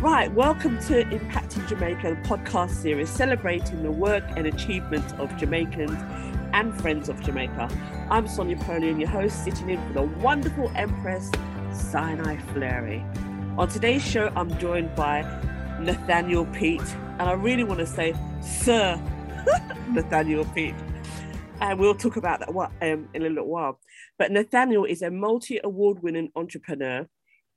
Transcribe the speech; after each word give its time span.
Right, 0.00 0.32
welcome 0.32 0.78
to 0.84 1.04
Impacting 1.04 1.68
Jamaica, 1.68 2.08
the 2.08 2.26
podcast 2.26 2.70
series 2.70 3.10
celebrating 3.10 3.82
the 3.82 3.90
work 3.90 4.24
and 4.34 4.46
achievements 4.46 5.12
of 5.18 5.36
Jamaicans 5.36 5.92
and 6.54 6.74
friends 6.80 7.10
of 7.10 7.20
Jamaica. 7.22 7.68
I'm 8.08 8.26
Sonia 8.26 8.56
Polian, 8.56 8.98
your 8.98 9.10
host, 9.10 9.44
sitting 9.44 9.68
in 9.68 9.86
for 9.88 9.92
the 9.92 10.02
wonderful 10.04 10.72
Empress 10.74 11.30
Sinai 11.74 12.38
Fleury. 12.54 13.04
On 13.58 13.68
today's 13.68 14.02
show, 14.02 14.32
I'm 14.36 14.58
joined 14.58 14.94
by 14.94 15.20
Nathaniel 15.82 16.46
Peat, 16.46 16.80
and 17.18 17.28
I 17.28 17.32
really 17.32 17.64
want 17.64 17.80
to 17.80 17.86
say 17.86 18.14
Sir 18.40 18.98
Nathaniel 19.90 20.46
Peat. 20.46 20.74
And 21.60 21.78
we'll 21.78 21.94
talk 21.94 22.16
about 22.16 22.40
that 22.40 22.48
um, 22.48 23.06
in 23.12 23.22
a 23.22 23.28
little 23.28 23.48
while. 23.48 23.78
But 24.18 24.32
Nathaniel 24.32 24.86
is 24.86 25.02
a 25.02 25.10
multi 25.10 25.60
award 25.62 26.02
winning 26.02 26.30
entrepreneur 26.34 27.06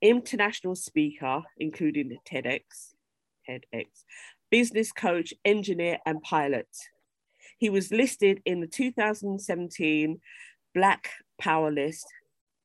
international 0.04 0.76
speaker, 0.76 1.42
including 1.58 2.18
TEDx, 2.28 2.94
TEDx, 3.50 3.86
business 4.52 4.92
coach, 4.92 5.34
engineer, 5.46 5.98
and 6.06 6.22
pilot. 6.22 6.68
He 7.58 7.70
was 7.70 7.92
listed 7.92 8.42
in 8.46 8.60
the 8.60 8.68
2017 8.68 10.20
Black 10.76 11.10
Power 11.40 11.72
list, 11.72 12.06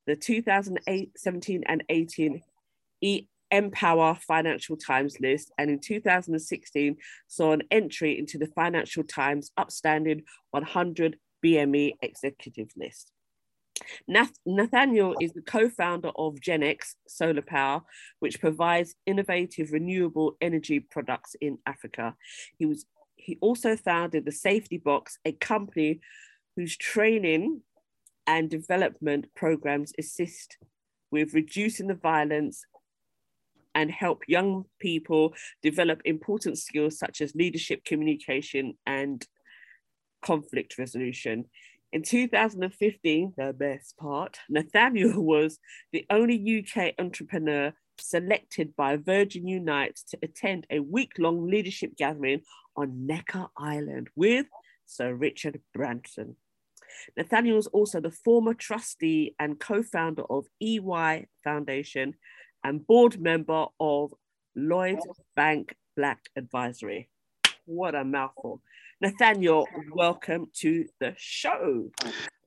the 0.07 0.17
2017 0.17 1.65
and 1.67 1.85
18 1.89 2.43
e- 3.01 3.27
Empower 3.51 4.19
Financial 4.27 4.77
Times 4.77 5.17
list, 5.21 5.53
and 5.57 5.71
in 5.71 5.79
2016 5.79 6.97
saw 7.29 7.53
an 7.53 7.63
entry 7.71 8.19
into 8.19 8.37
the 8.37 8.49
Financial 8.49 9.05
Times 9.05 9.53
Upstanding 9.57 10.25
100 10.51 11.19
BME 11.43 11.93
Executive 12.03 12.69
list. 12.77 13.13
Nath- 14.07 14.39
Nathaniel 14.47 15.15
is 15.21 15.33
the 15.33 15.43
co-founder 15.43 16.11
of 16.17 16.37
Genex 16.37 16.95
Solar 17.07 17.43
Power, 17.43 17.83
which 18.21 18.41
provides 18.41 18.95
innovative 19.07 19.73
renewable 19.73 20.37
energy 20.41 20.81
products 20.81 21.35
in 21.41 21.59
Africa. 21.67 22.15
He 22.59 22.67
was 22.67 22.87
he 23.17 23.37
also 23.41 23.77
founded 23.77 24.25
the 24.25 24.33
Safety 24.33 24.79
Box, 24.79 25.19
a 25.25 25.33
company 25.33 26.01
whose 26.57 26.77
training 26.77 27.63
and 28.27 28.49
development 28.49 29.27
programs 29.35 29.93
assist 29.99 30.57
with 31.11 31.35
reducing 31.35 31.89
the 31.89 31.95
violence 31.95 32.65
and 33.75 33.91
help 33.91 34.23
young 34.27 34.65
people 34.81 35.35
develop 35.63 36.01
important 36.05 36.59
skills 36.59 36.99
such 36.99 37.21
as 37.21 37.35
leadership, 37.35 37.85
communication, 37.85 38.75
and 38.87 39.27
conflict 40.23 40.79
resolution. 40.79 41.45
In 41.91 42.03
2015, 42.03 43.35
the 43.37 43.55
best 43.55 43.97
part, 43.97 44.39
Nathaniel 44.51 45.23
was 45.25 45.59
the 45.93 46.05
only 46.11 46.67
UK 46.67 46.95
entrepreneur 46.99 47.73
selected 47.99 48.77
by 48.77 48.97
Virgin 48.97 49.49
Unite 49.49 49.99
to 50.09 50.19
attend 50.23 50.67
a 50.71 50.81
week 50.81 51.13
long 51.19 51.49
leadership 51.49 51.97
gathering 51.97 52.43
on 52.77 53.07
Necker 53.07 53.47
Island 53.57 54.09
with 54.15 54.47
Sir 54.85 55.15
Richard 55.15 55.61
Branson. 55.73 56.37
Nathaniel 57.17 57.59
is 57.59 57.67
also 57.69 58.01
the 58.01 58.11
former 58.11 58.55
trustee 58.55 59.35
and 59.39 59.59
co 59.59 59.83
founder 59.83 60.25
of 60.29 60.47
EY 60.61 61.27
Foundation 61.43 62.15
and 62.65 62.87
board 62.87 63.21
member 63.21 63.67
of 63.81 64.13
Lloyds 64.55 65.07
Bank 65.35 65.75
Black 65.97 66.21
Advisory. 66.37 67.09
What 67.65 67.95
a 67.95 68.05
mouthful. 68.05 68.63
Nathaniel, 69.01 69.69
welcome 69.93 70.51
to 70.55 70.85
the 70.99 71.15
show. 71.17 71.93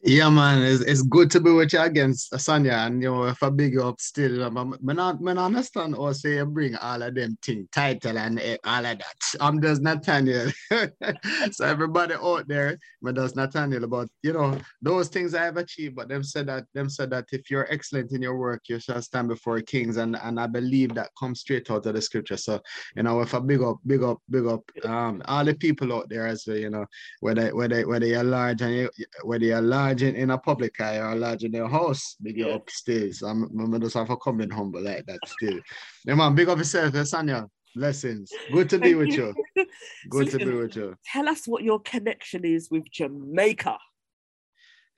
Yeah, 0.03 0.31
man, 0.31 0.63
it's, 0.63 0.81
it's 0.81 1.03
good 1.03 1.29
to 1.29 1.39
be 1.39 1.51
with 1.51 1.73
you 1.73 1.79
again, 1.79 2.15
Sonia. 2.15 2.73
And 2.73 3.03
you 3.03 3.11
know, 3.11 3.25
if 3.25 3.43
I 3.43 3.51
big 3.51 3.73
you 3.73 3.83
up 3.83 4.01
still, 4.01 4.43
um, 4.43 4.57
I, 4.57 4.93
I, 4.93 5.11
I 5.11 5.45
understand 5.45 5.93
also 5.93 6.27
you 6.27 6.43
bring 6.47 6.75
all 6.77 7.03
of 7.03 7.13
them 7.13 7.37
thing, 7.43 7.67
title 7.71 8.17
and 8.17 8.39
uh, 8.39 8.57
all 8.63 8.83
of 8.83 8.97
that. 8.97 9.15
I'm 9.39 9.61
just 9.61 9.83
Nathaniel. 9.83 10.51
so 11.51 11.65
everybody 11.65 12.15
out 12.15 12.47
there, 12.47 12.79
but 13.03 13.13
that's 13.13 13.35
Nathaniel 13.35 13.87
But 13.87 14.07
you 14.23 14.33
know 14.33 14.57
those 14.81 15.07
things 15.07 15.35
I 15.35 15.43
have 15.43 15.57
achieved. 15.57 15.97
But 15.97 16.09
them 16.09 16.23
said 16.23 16.47
that 16.47 16.65
them 16.73 16.89
said 16.89 17.11
that 17.11 17.25
if 17.31 17.51
you're 17.51 17.71
excellent 17.71 18.11
in 18.11 18.23
your 18.23 18.37
work, 18.37 18.63
you 18.69 18.79
shall 18.79 19.03
stand 19.03 19.27
before 19.27 19.61
kings. 19.61 19.97
And 19.97 20.17
and 20.23 20.39
I 20.39 20.47
believe 20.47 20.95
that 20.95 21.11
comes 21.19 21.41
straight 21.41 21.69
out 21.69 21.85
of 21.85 21.93
the 21.93 22.01
scripture. 22.01 22.37
So 22.37 22.59
you 22.95 23.03
know, 23.03 23.21
if 23.21 23.35
I 23.35 23.39
big 23.39 23.61
up, 23.61 23.77
big 23.85 24.01
up, 24.01 24.17
big 24.31 24.47
up 24.47 24.63
um 24.83 25.21
all 25.25 25.45
the 25.45 25.53
people 25.53 25.93
out 25.93 26.09
there 26.09 26.25
as 26.25 26.45
well, 26.47 26.57
you 26.57 26.71
know, 26.71 26.87
whether 27.19 27.55
whether 27.55 27.87
whether 27.87 28.07
you're 28.07 28.23
large 28.23 28.61
and 28.61 28.73
you, 28.73 28.89
whether 29.23 29.45
you're 29.45 29.61
large 29.61 29.90
in, 29.99 30.29
a 30.29 30.37
public 30.37 30.79
eye 30.79 30.97
or 30.97 31.15
large 31.15 31.43
in 31.43 31.51
your 31.51 31.67
house, 31.67 32.15
big 32.21 32.37
yeah. 32.37 32.47
up 32.47 32.69
still. 32.69 33.09
I'm, 33.25 33.43
I'm 33.59 33.81
just 33.81 33.95
have 33.95 34.09
come 34.23 34.41
in 34.41 34.49
humble 34.49 34.81
like 34.81 35.05
that 35.05 35.19
still. 35.27 35.59
Yeah, 36.05 36.15
man, 36.15 36.35
big 36.35 36.49
up 36.49 36.57
yourself, 36.57 36.95
eh, 36.95 36.99
Sanya. 37.01 37.47
Blessings. 37.75 38.31
Good 38.51 38.69
to 38.69 38.79
be 38.79 38.95
with 38.95 39.09
you. 39.09 39.33
Good 40.09 40.31
so 40.31 40.37
to 40.37 40.45
be 40.45 40.51
with 40.53 40.75
you. 40.75 40.95
Tell 41.05 41.29
us 41.29 41.47
what 41.47 41.63
your 41.63 41.79
connection 41.79 42.45
is 42.45 42.69
with 42.69 42.83
Jamaica. 42.91 43.77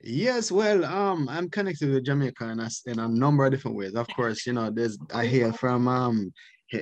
Yes, 0.02 0.52
well, 0.52 0.84
um, 0.84 1.28
I'm 1.28 1.48
connected 1.48 1.90
with 1.90 2.04
Jamaica 2.04 2.50
in 2.50 2.60
a, 2.60 2.68
in 2.86 2.98
a 2.98 3.08
number 3.08 3.46
of 3.46 3.52
different 3.52 3.76
ways. 3.76 3.94
Of 3.94 4.06
course, 4.08 4.46
you 4.46 4.52
know, 4.52 4.70
there's 4.70 4.98
I 5.14 5.26
hear 5.26 5.52
from 5.52 5.88
um 5.88 6.32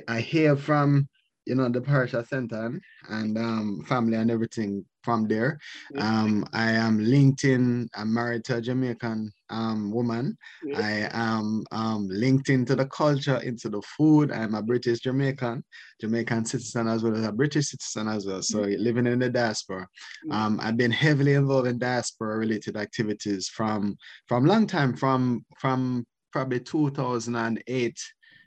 I 0.07 0.19
hear 0.19 0.55
from 0.57 1.07
you 1.45 1.55
know 1.55 1.69
the 1.69 1.81
parish 1.81 2.13
at 2.13 2.27
Center 2.27 2.79
and 3.09 3.37
um 3.37 3.83
family 3.87 4.17
and 4.17 4.31
everything 4.31 4.85
from 5.03 5.27
there. 5.27 5.59
Um, 5.97 6.45
I 6.53 6.71
am 6.71 7.03
linked 7.03 7.43
in, 7.43 7.89
I'm 7.93 8.13
married 8.13 8.45
to 8.45 8.57
a 8.57 8.61
Jamaican 8.61 9.31
um, 9.49 9.91
woman. 9.91 10.37
I 10.75 11.09
am 11.11 11.63
um, 11.71 12.07
linked 12.09 12.49
into 12.49 12.75
the 12.75 12.85
culture, 12.87 13.37
into 13.37 13.69
the 13.69 13.81
food. 13.81 14.31
I'm 14.31 14.55
a 14.55 14.63
British 14.63 15.01
Jamaican, 15.01 15.63
Jamaican 16.01 16.45
citizen 16.45 16.87
as 16.87 17.03
well 17.03 17.15
as 17.15 17.25
a 17.25 17.31
British 17.31 17.67
citizen 17.67 18.07
as 18.07 18.25
well. 18.25 18.41
So 18.41 18.61
living 18.61 19.05
in 19.05 19.19
the 19.19 19.29
diaspora. 19.29 19.87
Um, 20.31 20.59
I've 20.61 20.77
been 20.77 20.91
heavily 20.91 21.33
involved 21.33 21.67
in 21.67 21.77
diaspora 21.77 22.37
related 22.37 22.77
activities 22.77 23.49
from 23.49 23.97
from 24.27 24.45
long 24.45 24.65
time, 24.67 24.95
from 24.95 25.45
from 25.59 26.05
probably 26.31 26.61
2008. 26.61 27.99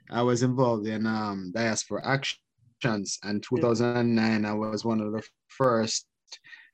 I 0.09 0.21
was 0.21 0.41
involved 0.41 0.87
in 0.87 1.05
um, 1.05 1.51
diaspora 1.53 2.01
actions 2.83 3.19
and 3.23 3.43
2009 3.43 4.45
I 4.45 4.53
was 4.53 4.85
one 4.85 5.01
of 5.01 5.11
the 5.11 5.23
first 5.47 6.06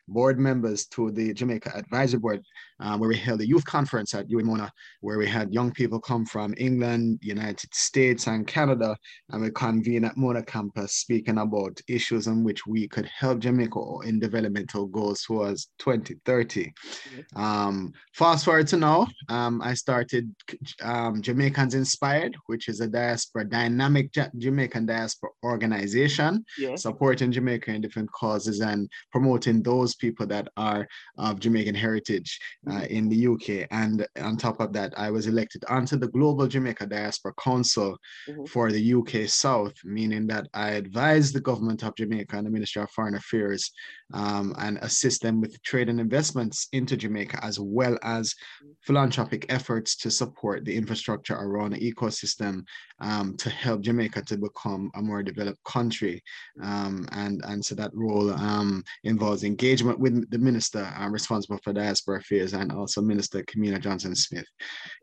board 0.07 0.39
members 0.39 0.85
to 0.87 1.11
the 1.11 1.33
Jamaica 1.33 1.71
Advisory 1.75 2.19
Board, 2.19 2.43
um, 2.79 2.99
where 2.99 3.09
we 3.09 3.17
held 3.17 3.41
a 3.41 3.47
youth 3.47 3.65
conference 3.65 4.13
at 4.13 4.27
UMONA, 4.27 4.69
where 5.01 5.17
we 5.17 5.27
had 5.27 5.53
young 5.53 5.71
people 5.71 5.99
come 5.99 6.25
from 6.25 6.53
England, 6.57 7.19
United 7.21 7.73
States, 7.73 8.27
and 8.27 8.47
Canada, 8.47 8.97
and 9.29 9.41
we 9.41 9.51
convened 9.51 10.05
at 10.05 10.17
Mona 10.17 10.43
campus 10.43 10.97
speaking 10.97 11.37
about 11.37 11.79
issues 11.87 12.27
in 12.27 12.43
which 12.43 12.65
we 12.65 12.87
could 12.87 13.05
help 13.05 13.39
Jamaica 13.39 13.79
in 14.05 14.19
developmental 14.19 14.87
goals 14.87 15.23
towards 15.23 15.69
2030. 15.79 16.65
Mm-hmm. 16.65 17.41
Um, 17.41 17.93
fast 18.13 18.45
forward 18.45 18.67
to 18.67 18.77
now, 18.77 19.07
um, 19.29 19.61
I 19.61 19.73
started 19.73 20.33
um, 20.81 21.21
Jamaicans 21.21 21.75
Inspired, 21.75 22.35
which 22.47 22.67
is 22.67 22.81
a 22.81 22.87
diaspora, 22.87 23.45
dynamic 23.45 24.11
Jamaican 24.37 24.85
diaspora 24.85 25.29
organization, 25.43 26.45
yeah. 26.57 26.75
supporting 26.75 27.31
Jamaica 27.31 27.71
in 27.71 27.81
different 27.81 28.11
causes 28.11 28.61
and 28.61 28.89
promoting 29.11 29.61
those 29.61 29.92
those 29.93 30.09
people 30.09 30.25
that 30.27 30.47
are 30.57 30.87
of 31.17 31.39
Jamaican 31.39 31.75
heritage 31.75 32.39
uh, 32.67 32.73
mm-hmm. 32.73 32.85
in 32.85 33.09
the 33.09 33.27
UK. 33.27 33.67
And 33.71 34.05
on 34.21 34.37
top 34.37 34.59
of 34.59 34.73
that, 34.73 34.93
I 34.97 35.11
was 35.11 35.27
elected 35.27 35.63
onto 35.69 35.97
the 35.97 36.07
Global 36.07 36.47
Jamaica 36.47 36.87
Diaspora 36.87 37.33
Council 37.41 37.97
mm-hmm. 38.27 38.45
for 38.45 38.71
the 38.71 38.93
UK 38.93 39.27
South, 39.27 39.73
meaning 39.83 40.27
that 40.27 40.47
I 40.53 40.71
advise 40.71 41.31
the 41.31 41.41
government 41.41 41.83
of 41.83 41.95
Jamaica 41.95 42.37
and 42.37 42.45
the 42.45 42.51
Ministry 42.51 42.81
of 42.81 42.89
Foreign 42.91 43.15
Affairs 43.15 43.71
um, 44.13 44.55
and 44.59 44.77
assist 44.81 45.21
them 45.21 45.41
with 45.41 45.61
trade 45.63 45.89
and 45.89 45.99
investments 45.99 46.67
into 46.71 46.95
Jamaica, 46.95 47.43
as 47.43 47.59
well 47.59 47.97
as 48.03 48.33
philanthropic 48.81 49.45
efforts 49.49 49.95
to 49.97 50.11
support 50.11 50.65
the 50.65 50.75
infrastructure 50.75 51.35
around 51.35 51.71
the 51.71 51.93
ecosystem 51.93 52.63
um, 52.99 53.35
to 53.37 53.49
help 53.49 53.81
Jamaica 53.81 54.21
to 54.23 54.37
become 54.37 54.91
a 54.95 55.01
more 55.01 55.23
developed 55.23 55.63
country. 55.63 56.21
Um, 56.61 57.07
and, 57.11 57.41
and 57.45 57.63
so 57.63 57.75
that 57.75 57.91
role 57.93 58.31
um, 58.31 58.83
involves 59.03 59.43
engagement 59.43 59.99
with 59.99 60.29
the 60.29 60.37
minister 60.37 60.83
uh, 60.99 61.09
responsible 61.09 61.59
for 61.63 61.73
diaspora 61.73 62.19
affairs 62.19 62.53
and 62.53 62.71
also 62.71 63.01
Minister 63.01 63.43
Kamina 63.43 63.79
Johnson 63.79 64.15
Smith. 64.15 64.45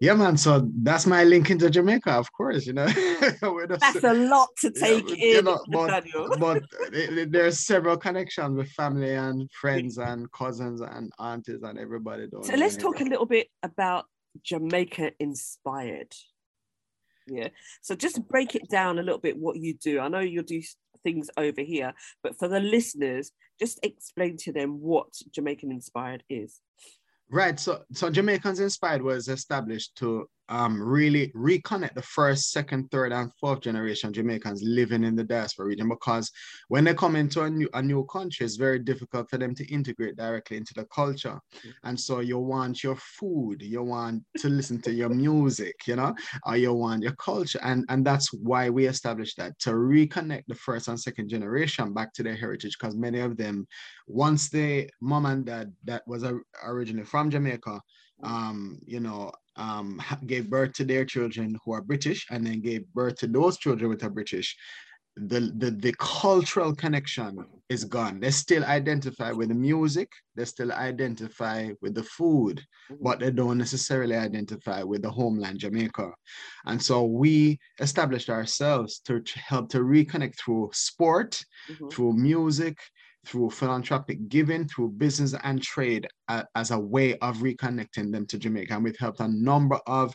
Yeah, 0.01 0.15
man. 0.15 0.37
So 0.37 0.69
that's 0.83 1.07
my 1.07 1.25
link 1.25 1.51
into 1.51 1.69
Jamaica, 1.69 2.13
of 2.13 2.33
course. 2.33 2.67
You 2.67 2.75
know, 2.75 2.87
that's 3.69 4.05
a 4.05 4.15
lot 4.15 4.49
to 4.61 4.71
take 4.71 5.09
yeah, 5.09 5.15
in. 5.15 5.21
You 5.37 5.43
know, 5.43 5.59
but, 5.73 6.05
but 6.39 6.63
there's 7.29 7.61
several 7.61 7.97
connections 7.97 8.57
with 8.57 8.71
family 8.71 9.00
and 9.05 9.51
friends 9.61 9.99
and 9.99 10.31
cousins 10.33 10.81
and 10.81 11.13
aunties 11.19 11.63
and 11.63 11.79
everybody. 11.79 12.29
So 12.43 12.55
let's 12.55 12.77
talk 12.77 13.01
a 13.01 13.05
little 13.05 13.27
bit 13.27 13.49
about 13.63 14.07
Jamaica 14.43 15.13
inspired. 15.19 16.15
Yeah. 17.27 17.49
So 17.81 17.95
just 17.95 18.27
break 18.29 18.55
it 18.55 18.69
down 18.69 18.99
a 18.99 19.03
little 19.03 19.21
bit 19.21 19.37
what 19.37 19.57
you 19.57 19.75
do. 19.75 20.01
I 20.01 20.09
know 20.09 20.21
you'll 20.21 20.43
do 20.43 20.63
things 21.03 21.31
over 21.37 21.61
here, 21.61 21.95
but 22.23 22.39
for 22.39 22.49
the 22.49 22.61
listeners, 22.61 23.33
just 23.59 23.79
explain 23.83 24.37
to 24.39 24.53
them 24.53 24.81
what 24.81 25.09
Jamaican 25.31 25.71
Inspired 25.71 26.25
is. 26.29 26.61
Right. 27.31 27.61
So 27.61 27.83
so 27.93 28.11
Jamaicans 28.11 28.59
Inspired 28.59 29.03
was 29.03 29.29
established 29.29 29.97
to 29.97 30.29
um, 30.51 30.83
really 30.83 31.29
reconnect 31.29 31.95
the 31.95 32.03
first, 32.03 32.51
second, 32.51 32.91
third, 32.91 33.13
and 33.13 33.33
fourth 33.41 33.61
generation 33.61 34.13
Jamaicans 34.13 34.63
living 34.63 35.05
in 35.05 35.15
the 35.15 35.25
diaspora 35.25 35.67
region 35.67 35.89
because 35.89 36.31
when 36.69 36.85
they 36.85 36.93
come 36.93 37.17
into 37.17 37.43
a 37.43 37.51
new, 37.51 37.69
a 37.73 37.81
new 37.81 38.05
country, 38.07 38.45
it's 38.45 38.57
very 38.57 38.81
difficult 38.81 39.31
for 39.31 39.39
them 39.39 39.55
to 39.55 39.73
integrate 39.73 40.17
directly 40.17 40.57
into 40.57 40.75
the 40.75 40.85
culture. 40.87 41.41
Mm-hmm. 41.59 41.71
And 41.85 41.99
so 41.99 42.21
you 42.21 42.39
want 42.39 42.83
your 42.83 42.97
food, 42.97 43.63
you 43.63 43.83
want 43.83 44.25
to 44.39 44.49
listen 44.49 44.83
to 44.83 44.93
your 44.93 45.09
music, 45.09 45.77
you 45.87 45.97
know, 45.97 46.15
or 46.45 46.57
you 46.57 46.75
want 46.75 47.05
your 47.05 47.15
culture. 47.15 47.61
And, 47.63 47.85
and 47.89 48.05
that's 48.05 48.33
why 48.33 48.71
we 48.71 48.87
established 48.87 49.37
that 49.37 49.59
to 49.61 49.71
reconnect 49.71 50.45
the 50.49 50.57
first 50.57 50.89
and 50.89 50.99
second 50.99 51.29
generation 51.29 51.95
back 51.95 52.13
to 52.15 52.25
their 52.25 52.37
heritage 52.37 52.77
because 52.79 52.97
many 52.97 53.21
of 53.21 53.37
them, 53.37 53.69
once 54.09 54.49
they, 54.51 54.89
mom 55.01 55.27
and 55.27 55.47
dad 55.47 55.73
that 55.85 56.03
was 56.09 56.25
originally 56.65 57.07
from 57.07 57.31
Jamaica, 57.31 57.81
um, 58.23 58.79
you 58.87 59.01
know, 59.01 59.33
um, 59.57 60.01
gave 60.27 60.49
birth 60.49 60.73
to 60.75 60.85
their 60.85 61.05
children 61.05 61.59
who 61.65 61.73
are 61.73 61.83
British 61.83 62.27
and 62.31 62.47
then 62.47 62.61
gave 62.61 62.87
birth 62.95 63.17
to 63.17 63.27
those 63.27 63.59
children 63.59 63.91
with 63.91 64.03
are 64.03 64.11
British, 64.11 64.57
the, 65.17 65.53
the, 65.57 65.71
the 65.71 65.95
cultural 65.99 66.75
connection 66.75 67.45
is 67.69 67.85
gone. 67.85 68.21
They 68.21 68.31
still 68.31 68.65
identify 68.65 69.33
with 69.33 69.49
the 69.49 69.55
music, 69.55 70.11
they 70.35 70.45
still 70.45 70.73
identify 70.73 71.71
with 71.83 71.95
the 71.95 72.05
food, 72.05 72.65
but 73.01 73.21
they 73.21 73.31
don't 73.31 73.59
necessarily 73.59 74.17
identify 74.17 74.83
with 74.83 75.03
the 75.03 75.11
homeland, 75.11 75.59
Jamaica. 75.59 76.13
And 76.65 76.81
so 76.81 77.05
we 77.05 77.59
established 77.81 78.31
ourselves 78.31 79.01
to 79.07 79.23
help 79.35 79.69
to 79.71 79.79
reconnect 79.79 80.39
through 80.39 80.71
sport, 80.73 81.43
mm-hmm. 81.71 81.89
through 81.89 82.13
music, 82.15 82.79
through 83.27 83.51
philanthropic 83.51 84.29
giving, 84.29 84.67
through 84.67 84.91
business 84.91 85.35
and 85.45 85.63
trade 85.63 86.07
uh, 86.29 86.45
as 86.55 86.71
a 86.71 86.79
way 86.79 87.17
of 87.19 87.39
reconnecting 87.39 88.13
them 88.13 88.27
to 88.27 88.39
Jamaica. 88.39 88.75
And 88.75 88.85
we've 88.85 88.99
helped 88.99 89.21
a 89.21 89.29
number 89.29 89.79
of 89.87 90.15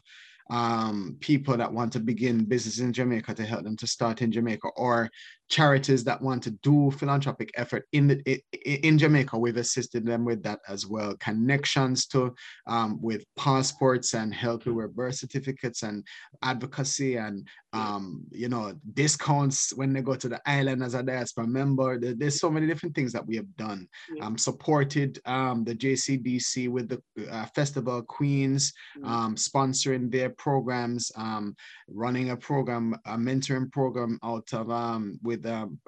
um, 0.49 1.17
people 1.19 1.57
that 1.57 1.71
want 1.71 1.93
to 1.93 1.99
begin 1.99 2.45
business 2.45 2.79
in 2.79 2.93
Jamaica 2.93 3.33
to 3.33 3.45
help 3.45 3.63
them 3.63 3.77
to 3.77 3.87
start 3.87 4.21
in 4.21 4.31
Jamaica, 4.31 4.69
or 4.75 5.09
charities 5.49 6.03
that 6.03 6.21
want 6.21 6.41
to 6.43 6.51
do 6.51 6.91
philanthropic 6.91 7.51
effort 7.55 7.85
in 7.91 8.07
the 8.07 8.41
in 8.65 8.97
Jamaica. 8.97 9.37
We've 9.37 9.57
assisted 9.57 10.05
them 10.05 10.25
with 10.25 10.41
that 10.43 10.59
as 10.67 10.87
well. 10.87 11.15
Connections 11.17 12.07
to 12.07 12.33
um, 12.67 12.99
with 13.01 13.23
passports 13.35 14.13
and 14.13 14.33
help 14.33 14.65
with 14.65 14.95
birth 14.95 15.15
certificates 15.15 15.83
and 15.83 16.03
advocacy 16.41 17.17
and 17.17 17.47
um, 17.73 18.23
you 18.31 18.49
know 18.49 18.73
discounts 18.93 19.75
when 19.75 19.93
they 19.93 20.01
go 20.01 20.15
to 20.15 20.29
the 20.29 20.41
island 20.45 20.83
as 20.83 20.93
a 20.93 21.03
diaspora 21.03 21.45
member. 21.45 21.99
There's 21.99 22.39
so 22.39 22.49
many 22.49 22.67
different 22.67 22.95
things 22.95 23.11
that 23.13 23.25
we 23.25 23.35
have 23.35 23.55
done. 23.57 23.87
Um, 24.21 24.37
supported 24.37 25.19
um, 25.25 25.63
the 25.63 25.75
JCDC 25.75 26.69
with 26.69 26.89
the 26.89 27.01
uh, 27.29 27.45
Festival 27.47 28.01
Queens, 28.01 28.73
mm. 28.97 29.07
um, 29.07 29.35
sponsoring 29.35 30.11
their 30.11 30.29
programs, 30.29 31.11
um, 31.15 31.55
running 31.87 32.31
a 32.31 32.37
program, 32.37 32.95
a 33.05 33.17
mentoring 33.17 33.71
program 33.71 34.19
out 34.23 34.53
of 34.53 34.71
um, 34.71 35.19
with 35.21 35.34
with 35.35 35.51
um, 35.51 35.79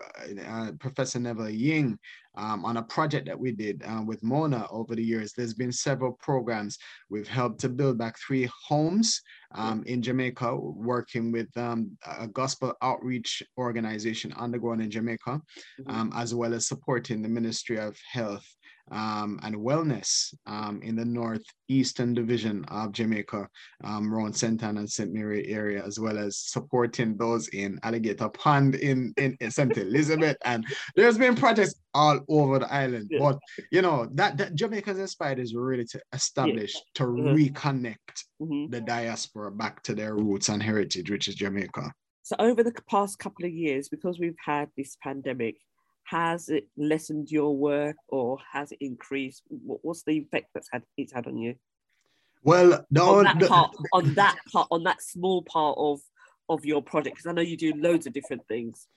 uh, 0.48 0.72
Professor 0.80 1.20
Neville 1.20 1.50
Ying 1.50 2.00
um, 2.38 2.64
on 2.64 2.78
a 2.78 2.84
project 2.84 3.26
that 3.28 3.40
we 3.40 3.52
did 3.52 3.84
uh, 3.86 4.02
with 4.06 4.24
Mona 4.24 4.66
over 4.70 4.96
the 4.96 5.04
years. 5.04 5.34
There's 5.34 5.54
been 5.54 5.72
several 5.72 6.14
programs. 6.14 6.78
We've 7.10 7.28
helped 7.28 7.60
to 7.62 7.70
build 7.70 7.98
back 7.98 8.18
three 8.20 8.50
homes 8.68 9.22
um, 9.56 9.84
in 9.86 10.02
Jamaica, 10.02 10.56
working 10.56 11.32
with 11.32 11.50
um, 11.58 11.98
a 12.20 12.28
gospel 12.28 12.74
outreach 12.82 13.42
organization 13.58 14.34
underground 14.38 14.82
in 14.82 14.92
Jamaica, 14.92 15.42
mm-hmm. 15.42 15.90
Um, 15.90 16.12
as 16.16 16.36
well 16.36 16.54
as 16.54 16.68
supporting 16.68 17.22
the 17.22 17.30
Ministry 17.30 17.78
of 17.80 17.98
Health 18.12 18.46
um, 18.92 19.40
and 19.44 19.56
wellness 19.56 20.34
um, 20.46 20.82
in 20.82 20.96
the 20.96 21.06
northeastern 21.06 22.14
division 22.14 22.64
of 22.66 22.92
Jamaica, 22.92 23.48
um, 23.84 24.14
around 24.14 24.34
St. 24.34 24.62
Ann 24.64 24.78
and 24.78 24.90
St. 24.90 25.12
Mary 25.12 25.48
area, 25.48 25.84
as 25.86 26.00
well 26.00 26.18
as 26.18 26.38
supporting 26.38 27.18
those 27.18 27.48
in 27.50 27.80
Alligator 27.84 28.30
Pond 28.30 28.76
in, 28.76 29.14
in, 29.18 29.38
in 29.42 29.52
St. 29.52 29.76
Elizabeth. 29.78 30.38
And 30.46 30.66
there's 30.96 31.18
been 31.18 31.36
projects 31.36 31.76
all 31.98 32.20
over 32.28 32.60
the 32.60 32.74
island. 32.74 33.08
Yeah. 33.12 33.20
But, 33.20 33.40
you 33.72 33.82
know, 33.82 34.08
that, 34.14 34.38
that 34.38 34.56
Jamaica's 34.56 35.00
Inspired 35.00 35.40
is 35.40 35.56
really 35.56 35.86
to 35.86 36.02
establish, 36.14 36.74
yeah. 36.76 36.82
to 36.96 37.04
mm-hmm. 37.04 37.36
reconnect 37.36 38.24
mm-hmm. 38.42 38.72
the 38.72 38.82
diaspora 38.82 39.52
back 39.52 39.84
to 39.84 39.96
their 39.96 40.16
roots 40.16 40.50
and 40.50 40.62
heritage, 40.62 41.10
which 41.10 41.28
is 41.28 41.36
Jamaica. 41.36 41.92
So 42.24 42.36
over 42.40 42.62
the 42.62 42.74
past 42.90 43.20
couple 43.20 43.46
of 43.46 43.52
years, 43.52 43.90
because 43.90 44.20
we've 44.20 44.36
had 44.44 44.70
this 44.76 44.98
pandemic, 45.02 45.56
has 46.08 46.50
it 46.50 46.68
lessened 46.78 47.32
your 47.32 47.56
work 47.56 47.98
or 48.08 48.38
has 48.52 48.72
it 48.72 48.80
increased? 48.82 49.44
What's 49.50 50.04
the 50.04 50.18
effect 50.18 50.48
that's 50.54 50.70
had 50.72 50.84
it's 50.98 51.14
had 51.14 51.28
on 51.28 51.38
you? 51.38 51.56
Well, 52.44 52.86
on 53.00 53.24
that 53.26 53.40
the, 53.40 53.48
part, 53.48 53.76
on 53.94 54.14
that 54.14 54.38
part, 54.52 54.68
on 54.72 54.84
that 54.84 55.02
small 55.02 55.42
part 55.44 55.78
of 55.78 56.00
of 56.50 56.64
your 56.64 56.82
project, 56.82 57.18
because 57.18 57.28
I 57.28 57.34
know 57.34 57.42
you 57.42 57.58
do 57.58 57.74
loads 57.76 58.08
of 58.08 58.14
different 58.14 58.48
things. 58.48 58.88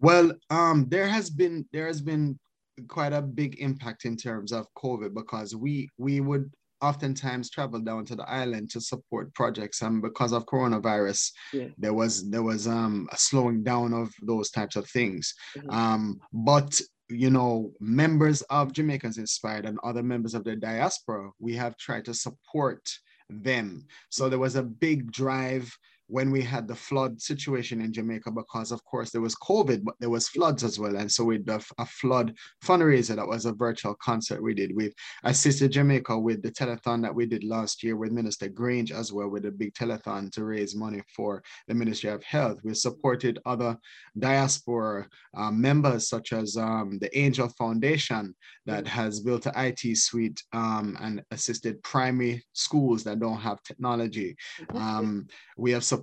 Well, 0.00 0.32
um, 0.50 0.86
there 0.88 1.08
has 1.08 1.30
been 1.30 1.66
there 1.72 1.86
has 1.86 2.00
been 2.00 2.38
quite 2.86 3.12
a 3.12 3.22
big 3.22 3.60
impact 3.60 4.04
in 4.04 4.16
terms 4.16 4.52
of 4.52 4.66
COVID 4.74 5.14
because 5.14 5.54
we 5.54 5.88
we 5.98 6.20
would 6.20 6.50
oftentimes 6.80 7.50
travel 7.50 7.80
down 7.80 8.04
to 8.04 8.14
the 8.14 8.28
island 8.30 8.70
to 8.70 8.80
support 8.80 9.34
projects 9.34 9.82
and 9.82 10.00
because 10.00 10.32
of 10.32 10.46
coronavirus 10.46 11.32
yeah. 11.52 11.66
there 11.76 11.94
was 11.94 12.30
there 12.30 12.42
was 12.42 12.68
um 12.68 13.08
a 13.10 13.16
slowing 13.16 13.62
down 13.62 13.92
of 13.92 14.12
those 14.22 14.50
types 14.50 14.76
of 14.76 14.88
things 14.90 15.34
mm-hmm. 15.56 15.70
um 15.70 16.20
but 16.32 16.80
you 17.08 17.30
know 17.30 17.72
members 17.80 18.42
of 18.42 18.72
jamaicans 18.72 19.18
inspired 19.18 19.64
and 19.66 19.78
other 19.82 20.02
members 20.02 20.34
of 20.34 20.44
the 20.44 20.54
diaspora 20.54 21.30
we 21.40 21.54
have 21.54 21.76
tried 21.78 22.04
to 22.04 22.14
support 22.14 22.80
them 23.28 23.84
so 24.10 24.28
there 24.28 24.38
was 24.38 24.56
a 24.56 24.62
big 24.62 25.10
drive 25.10 25.76
when 26.08 26.30
we 26.30 26.42
had 26.42 26.66
the 26.66 26.74
flood 26.74 27.20
situation 27.20 27.80
in 27.82 27.92
Jamaica, 27.92 28.30
because 28.30 28.72
of 28.72 28.82
course 28.84 29.10
there 29.10 29.20
was 29.20 29.36
COVID, 29.36 29.84
but 29.84 29.94
there 30.00 30.10
was 30.10 30.28
floods 30.28 30.64
as 30.64 30.78
well. 30.78 30.96
And 30.96 31.10
so 31.10 31.22
we 31.22 31.38
did 31.38 31.62
a 31.78 31.86
flood 31.86 32.34
fundraiser 32.64 33.14
that 33.16 33.26
was 33.26 33.44
a 33.44 33.52
virtual 33.52 33.94
concert 34.02 34.42
we 34.42 34.54
did. 34.54 34.74
We've 34.74 34.94
assisted 35.24 35.72
Jamaica 35.72 36.18
with 36.18 36.42
the 36.42 36.50
telethon 36.50 37.02
that 37.02 37.14
we 37.14 37.26
did 37.26 37.44
last 37.44 37.82
year 37.82 37.96
with 37.96 38.10
Minister 38.10 38.48
Grange 38.48 38.90
as 38.90 39.12
well, 39.12 39.28
with 39.28 39.44
a 39.44 39.50
big 39.50 39.74
telethon 39.74 40.32
to 40.32 40.44
raise 40.44 40.74
money 40.74 41.02
for 41.14 41.42
the 41.68 41.74
Ministry 41.74 42.10
of 42.10 42.24
Health. 42.24 42.58
We 42.64 42.72
supported 42.74 43.38
other 43.44 43.76
diaspora 44.18 45.06
uh, 45.36 45.50
members, 45.50 46.08
such 46.08 46.32
as 46.32 46.56
um, 46.56 46.98
the 47.00 47.16
Angel 47.16 47.48
Foundation, 47.50 48.34
that 48.64 48.86
has 48.86 49.20
built 49.20 49.46
an 49.46 49.52
IT 49.56 49.98
suite 49.98 50.42
um, 50.54 50.96
and 51.00 51.22
assisted 51.30 51.82
primary 51.82 52.42
schools 52.54 53.04
that 53.04 53.20
don't 53.20 53.40
have 53.40 53.62
technology. 53.62 54.36
Um, 54.74 55.26
we 55.56 55.70
have 55.72 55.84
supported 55.84 55.97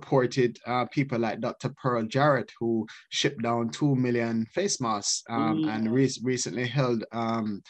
uh, 0.66 0.84
people 0.86 1.18
like 1.18 1.40
Dr. 1.40 1.70
Pearl 1.70 2.04
Jarrett, 2.04 2.52
who 2.58 2.86
shipped 3.10 3.42
down 3.42 3.70
2 3.70 3.96
million 3.96 4.46
face 4.46 4.80
masks 4.80 5.22
um, 5.28 5.64
mm. 5.64 5.74
and 5.74 5.92
re- 5.92 6.10
recently 6.22 6.66
held 6.66 7.04
um, 7.12 7.62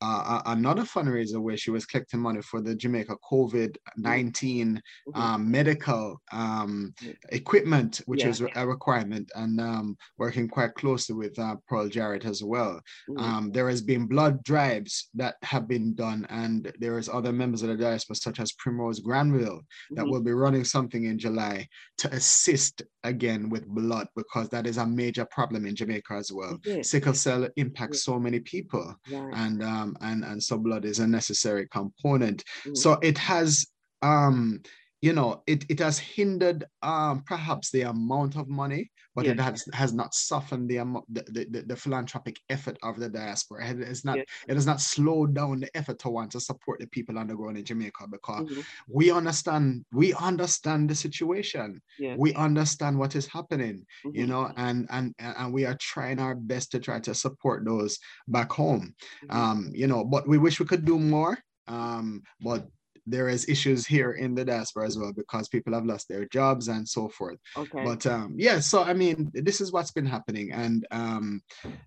uh, 0.00 0.42
another 0.46 0.82
fundraiser 0.82 1.40
where 1.40 1.56
she 1.56 1.70
was 1.70 1.86
collecting 1.86 2.20
money 2.20 2.42
for 2.42 2.60
the 2.60 2.74
Jamaica 2.74 3.16
COVID 3.30 3.76
19 3.96 4.74
mm-hmm. 5.08 5.20
um, 5.20 5.50
medical 5.50 6.20
um, 6.32 6.94
equipment, 7.30 8.00
which 8.06 8.22
yeah. 8.22 8.28
is 8.28 8.42
a 8.54 8.66
requirement, 8.66 9.30
and 9.34 9.60
um, 9.60 9.96
working 10.18 10.48
quite 10.48 10.74
closely 10.74 11.14
with 11.14 11.38
uh, 11.38 11.56
Pearl 11.68 11.88
Jarrett 11.88 12.24
as 12.24 12.42
well. 12.42 12.80
Mm-hmm. 13.08 13.18
Um, 13.18 13.50
there 13.52 13.68
has 13.68 13.82
been 13.82 14.06
blood 14.06 14.42
drives 14.44 15.08
that 15.14 15.36
have 15.42 15.68
been 15.68 15.94
done, 15.94 16.26
and 16.28 16.72
there 16.78 16.98
is 16.98 17.08
other 17.08 17.32
members 17.32 17.62
of 17.62 17.68
the 17.68 17.76
diaspora, 17.76 18.16
such 18.16 18.40
as 18.40 18.52
Primrose 18.52 19.00
Granville, 19.00 19.62
that 19.90 20.02
mm-hmm. 20.02 20.10
will 20.10 20.22
be 20.22 20.32
running 20.32 20.64
something 20.64 21.04
in 21.04 21.18
July 21.18 21.66
to 21.98 22.12
assist 22.12 22.82
again 23.04 23.48
with 23.48 23.66
blood 23.66 24.08
because 24.16 24.48
that 24.48 24.66
is 24.66 24.78
a 24.78 24.86
major 24.86 25.24
problem 25.26 25.66
in 25.66 25.76
Jamaica 25.76 26.14
as 26.14 26.32
well. 26.32 26.58
Sickle 26.82 27.14
cell 27.14 27.48
impacts 27.56 28.02
so 28.02 28.18
many 28.18 28.40
people, 28.40 28.94
right. 29.10 29.32
and 29.34 29.62
um, 29.62 29.96
and 30.00 30.24
and 30.24 30.42
so 30.42 30.58
blood 30.58 30.84
is 30.84 30.98
a 30.98 31.06
necessary 31.06 31.68
component. 31.70 32.42
Mm. 32.66 32.76
So 32.76 32.98
it 33.02 33.18
has 33.18 33.66
um, 34.02 34.60
you 35.04 35.12
know, 35.12 35.42
it, 35.46 35.66
it 35.68 35.80
has 35.80 35.98
hindered 35.98 36.64
um, 36.82 37.22
perhaps 37.26 37.70
the 37.70 37.82
amount 37.82 38.36
of 38.36 38.48
money, 38.48 38.90
but 39.14 39.24
yeah. 39.24 39.32
it 39.32 39.40
has 39.40 39.64
has 39.72 39.92
not 39.92 40.14
softened 40.14 40.68
the, 40.68 40.78
the, 41.08 41.46
the, 41.50 41.62
the 41.66 41.76
philanthropic 41.76 42.38
effort 42.48 42.78
of 42.82 42.98
the 42.98 43.08
diaspora. 43.08 43.68
It 43.68 43.80
is 43.80 44.04
not 44.04 44.16
yeah. 44.16 44.24
it 44.48 44.54
has 44.54 44.66
not 44.66 44.80
slowed 44.80 45.34
down 45.34 45.60
the 45.60 45.76
effort 45.76 45.98
to 46.00 46.10
want 46.10 46.32
to 46.32 46.40
support 46.40 46.80
the 46.80 46.86
people 46.88 47.18
on 47.18 47.28
the 47.28 47.34
ground 47.34 47.58
in 47.58 47.64
Jamaica 47.64 48.06
because 48.10 48.44
mm-hmm. 48.44 48.60
we 48.88 49.10
understand 49.10 49.84
we 49.92 50.14
understand 50.14 50.90
the 50.90 50.94
situation. 50.94 51.80
Yeah. 51.98 52.16
We 52.18 52.34
understand 52.34 52.98
what 52.98 53.14
is 53.14 53.26
happening, 53.26 53.86
mm-hmm. 54.04 54.16
you 54.16 54.26
know, 54.26 54.52
and 54.56 54.86
and 54.90 55.14
and 55.18 55.52
we 55.52 55.64
are 55.64 55.76
trying 55.80 56.18
our 56.18 56.34
best 56.34 56.72
to 56.72 56.80
try 56.80 57.00
to 57.00 57.14
support 57.14 57.64
those 57.64 57.98
back 58.28 58.52
home. 58.52 58.94
Mm-hmm. 59.24 59.36
Um, 59.36 59.70
you 59.72 59.86
know, 59.86 60.04
but 60.04 60.28
we 60.28 60.38
wish 60.38 60.60
we 60.60 60.66
could 60.66 60.84
do 60.84 60.98
more. 60.98 61.38
Um, 61.66 62.22
but 62.42 62.68
there 63.06 63.28
is 63.28 63.48
issues 63.48 63.86
here 63.86 64.12
in 64.12 64.34
the 64.34 64.44
diaspora 64.44 64.86
as 64.86 64.98
well 64.98 65.12
because 65.12 65.48
people 65.48 65.72
have 65.74 65.84
lost 65.84 66.08
their 66.08 66.26
jobs 66.26 66.68
and 66.68 66.88
so 66.88 67.08
forth. 67.08 67.38
Okay. 67.56 67.84
But 67.84 68.06
um, 68.06 68.34
yeah, 68.36 68.60
so 68.60 68.82
I 68.82 68.94
mean, 68.94 69.30
this 69.34 69.60
is 69.60 69.72
what's 69.72 69.90
been 69.90 70.06
happening, 70.06 70.52
and 70.52 70.86
um, 70.90 71.42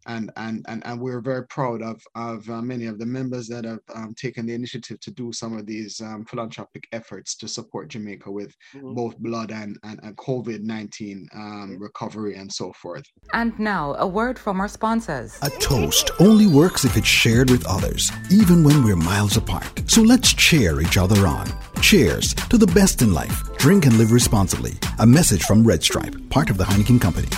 and 0.05 0.31
and 0.35 0.65
and 0.67 0.85
and 0.85 0.99
we're 0.99 1.21
very 1.21 1.45
proud 1.47 1.81
of 1.81 2.01
of 2.15 2.49
uh, 2.49 2.61
many 2.61 2.85
of 2.85 2.99
the 2.99 3.05
members 3.05 3.47
that 3.47 3.65
have 3.65 3.79
um, 3.95 4.13
taken 4.15 4.45
the 4.45 4.53
initiative 4.53 4.99
to 5.01 5.11
do 5.11 5.31
some 5.31 5.57
of 5.57 5.65
these 5.65 6.01
um, 6.01 6.25
philanthropic 6.25 6.87
efforts 6.91 7.35
to 7.37 7.47
support 7.47 7.89
Jamaica 7.89 8.31
with 8.31 8.53
mm-hmm. 8.75 8.93
both 8.93 9.17
blood 9.17 9.51
and 9.51 9.77
and, 9.83 9.99
and 10.03 10.15
COVID 10.17 10.61
nineteen 10.61 11.27
um, 11.33 11.77
recovery 11.79 12.35
and 12.35 12.51
so 12.51 12.71
forth. 12.73 13.05
And 13.33 13.57
now 13.59 13.95
a 13.95 14.07
word 14.07 14.37
from 14.37 14.59
our 14.59 14.67
sponsors. 14.67 15.37
A 15.41 15.49
toast 15.59 16.11
only 16.19 16.47
works 16.47 16.85
if 16.85 16.97
it's 16.97 17.07
shared 17.07 17.49
with 17.49 17.65
others, 17.67 18.11
even 18.31 18.63
when 18.63 18.83
we're 18.83 18.95
miles 18.95 19.37
apart. 19.37 19.83
So 19.87 20.01
let's 20.01 20.33
cheer 20.33 20.81
each 20.81 20.97
other 20.97 21.06
other 21.11 21.27
on. 21.27 21.47
Cheers 21.81 22.33
to 22.49 22.57
the 22.57 22.67
best 22.67 23.01
in 23.01 23.13
life. 23.13 23.57
Drink 23.57 23.85
and 23.85 23.97
live 23.97 24.11
responsibly. 24.11 24.73
A 24.99 25.05
message 25.05 25.43
from 25.43 25.65
Red 25.65 25.83
Stripe, 25.83 26.15
part 26.29 26.49
of 26.49 26.57
the 26.57 26.63
Heineken 26.63 26.99
Company. 26.99 27.29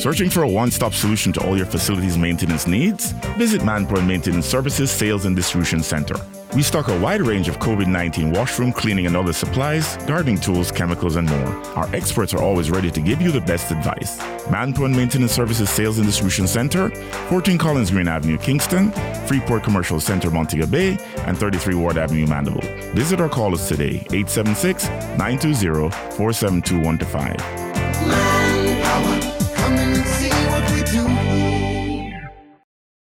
Searching 0.00 0.30
for 0.30 0.42
a 0.42 0.48
one 0.48 0.70
stop 0.70 0.94
solution 0.94 1.32
to 1.32 1.44
all 1.44 1.56
your 1.56 1.66
facilities 1.66 2.16
maintenance 2.16 2.66
needs? 2.66 3.12
Visit 3.36 3.62
Manpoint 3.62 4.06
Maintenance 4.06 4.46
Services 4.46 4.90
Sales 4.90 5.24
and 5.24 5.34
Distribution 5.34 5.82
Center. 5.82 6.14
We 6.56 6.62
stock 6.62 6.88
a 6.88 6.98
wide 6.98 7.20
range 7.20 7.48
of 7.48 7.58
COVID 7.58 7.86
19 7.86 8.32
washroom 8.32 8.72
cleaning 8.72 9.04
and 9.04 9.14
other 9.14 9.34
supplies, 9.34 9.98
gardening 10.06 10.38
tools, 10.38 10.72
chemicals, 10.72 11.16
and 11.16 11.28
more. 11.28 11.48
Our 11.76 11.94
experts 11.94 12.32
are 12.32 12.40
always 12.40 12.70
ready 12.70 12.90
to 12.92 13.00
give 13.02 13.20
you 13.20 13.30
the 13.30 13.42
best 13.42 13.70
advice. 13.70 14.16
Manpoint 14.48 14.96
Maintenance 14.96 15.32
Services 15.32 15.68
Sales 15.68 15.98
and 15.98 16.06
Distribution 16.06 16.46
Center, 16.46 16.88
14 17.28 17.58
Collins 17.58 17.90
Green 17.90 18.08
Avenue, 18.08 18.38
Kingston, 18.38 18.90
Freeport 19.26 19.64
Commercial 19.64 20.00
Center, 20.00 20.30
Montego 20.30 20.64
Bay, 20.64 20.96
and 21.26 21.36
33 21.36 21.74
Ward 21.74 21.98
Avenue, 21.98 22.26
Mandeville. 22.26 22.62
Visit 22.94 23.20
or 23.20 23.28
call 23.28 23.52
us 23.52 23.68
today, 23.68 23.96
876 24.10 24.88
920 25.18 25.90
4721 26.16 26.96
5. 26.96 27.36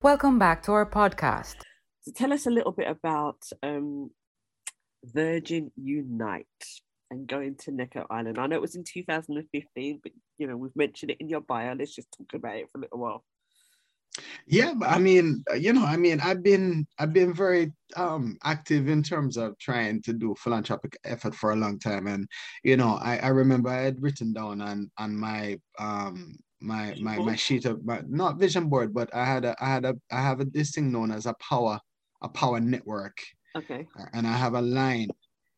Welcome 0.02 0.40
back 0.40 0.64
to 0.64 0.72
our 0.72 0.90
podcast. 0.90 1.58
So 2.06 2.12
tell 2.12 2.34
us 2.34 2.46
a 2.46 2.52
little 2.52 2.72
bit 2.72 2.88
about 2.88 3.42
um, 3.64 4.12
Virgin 5.04 5.72
Unite 5.76 6.46
and 7.10 7.26
going 7.26 7.56
to 7.64 7.72
Necker 7.72 8.06
Island. 8.12 8.38
I 8.38 8.46
know 8.46 8.58
it 8.58 8.62
was 8.62 8.76
in 8.76 8.84
2015, 8.84 10.02
but 10.04 10.12
you 10.38 10.46
know 10.46 10.56
we've 10.56 10.76
mentioned 10.76 11.12
it 11.12 11.18
in 11.20 11.30
your 11.30 11.42
bio. 11.42 11.74
Let's 11.74 11.96
just 11.96 12.16
talk 12.16 12.32
about 12.36 12.58
it 12.58 12.70
for 12.72 12.78
a 12.78 12.82
little 12.82 13.00
while. 13.00 13.24
Yeah, 14.46 14.74
I 14.86 15.00
mean, 15.00 15.44
you 15.58 15.74
know, 15.74 15.84
I 15.84 15.98
mean, 15.98 16.20
I've 16.22 16.44
been 16.44 16.86
I've 17.00 17.12
been 17.12 17.34
very 17.34 17.74
um, 17.96 18.38
active 18.44 18.88
in 18.88 19.02
terms 19.02 19.36
of 19.36 19.58
trying 19.58 20.04
to 20.04 20.14
do 20.14 20.36
philanthropic 20.38 20.96
effort 21.06 21.34
for 21.34 21.54
a 21.54 21.56
long 21.56 21.80
time, 21.80 22.06
and 22.06 22.28
you 22.64 22.78
know, 22.78 23.00
I, 23.02 23.18
I 23.18 23.30
remember 23.30 23.70
I 23.70 23.82
had 23.82 24.00
written 24.00 24.32
down 24.32 24.62
on 24.62 24.92
on 25.00 25.18
my 25.18 25.60
um, 25.80 26.38
my 26.62 26.96
my 27.02 27.18
my 27.18 27.36
sheet 27.36 27.66
of 27.66 27.84
my 27.84 28.04
not 28.08 28.38
vision 28.38 28.70
board, 28.70 28.94
but 28.94 29.14
I 29.14 29.26
had 29.26 29.44
a 29.44 29.56
I 29.60 29.66
had 29.66 29.86
a 29.86 29.96
I 30.12 30.22
have 30.22 30.40
a 30.40 30.46
this 30.46 30.72
thing 30.72 30.92
known 30.92 31.12
as 31.12 31.26
a 31.26 31.34
power 31.50 31.80
a 32.22 32.29
power 32.29 32.60
network. 32.60 33.17
Okay. 33.55 33.88
And 34.13 34.27
I 34.27 34.34
have 34.34 34.53
a 34.53 34.62
line 34.62 35.10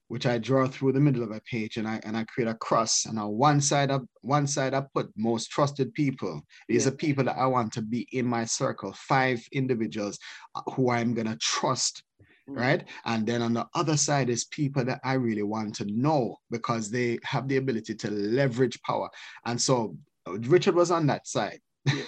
which 0.08 0.26
I 0.26 0.38
draw 0.38 0.68
through 0.68 0.94
the 0.94 1.00
middle 1.00 1.24
of 1.24 1.32
a 1.32 1.42
page 1.42 1.78
and 1.78 1.88
I 1.88 2.00
and 2.04 2.16
I 2.16 2.24
create 2.26 2.48
a 2.48 2.56
cross. 2.56 3.06
And 3.06 3.20
on 3.20 3.38
one 3.38 3.60
side 3.60 3.92
of 3.92 4.08
one 4.22 4.48
side 4.48 4.74
I 4.74 4.84
put 4.94 5.12
most 5.18 5.52
trusted 5.52 5.94
people. 5.94 6.42
These 6.68 6.86
yeah. 6.86 6.92
are 6.92 6.96
people 6.96 7.24
that 7.26 7.38
I 7.38 7.46
want 7.48 7.74
to 7.74 7.82
be 7.82 8.08
in 8.12 8.26
my 8.26 8.46
circle, 8.46 8.94
five 8.94 9.44
individuals 9.52 10.18
uh, 10.56 10.62
who 10.72 10.92
I'm 10.92 11.14
gonna 11.14 11.38
trust. 11.42 12.04
Mm. 12.50 12.58
Right. 12.58 12.84
And 13.06 13.28
then 13.28 13.42
on 13.42 13.54
the 13.54 13.68
other 13.76 13.98
side 13.98 14.30
is 14.30 14.46
people 14.46 14.86
that 14.86 15.02
I 15.04 15.14
really 15.14 15.44
want 15.44 15.76
to 15.76 15.86
know 15.86 16.38
because 16.50 16.90
they 16.90 17.20
have 17.24 17.48
the 17.48 17.58
ability 17.58 17.96
to 17.96 18.12
leverage 18.12 18.82
power. 18.84 19.10
And 19.46 19.62
so 19.62 19.98
uh, 20.26 20.38
Richard 20.40 20.76
was 20.76 20.92
on 20.92 21.08
that 21.08 21.28
side. 21.28 21.60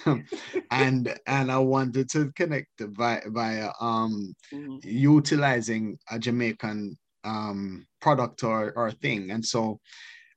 and 0.72 1.20
and 1.28 1.52
I 1.52 1.58
wanted 1.58 2.10
to 2.12 2.32
connect 2.36 2.80
via, 2.80 3.22
via 3.28 3.72
um 3.80 4.34
mm-hmm. 4.54 4.78
utilizing 4.84 5.98
a 6.12 6.20
Jamaican 6.20 6.98
um 7.24 7.86
product 8.02 8.44
or 8.44 8.74
or 8.76 8.92
thing. 8.92 9.32
And 9.32 9.46
so 9.46 9.80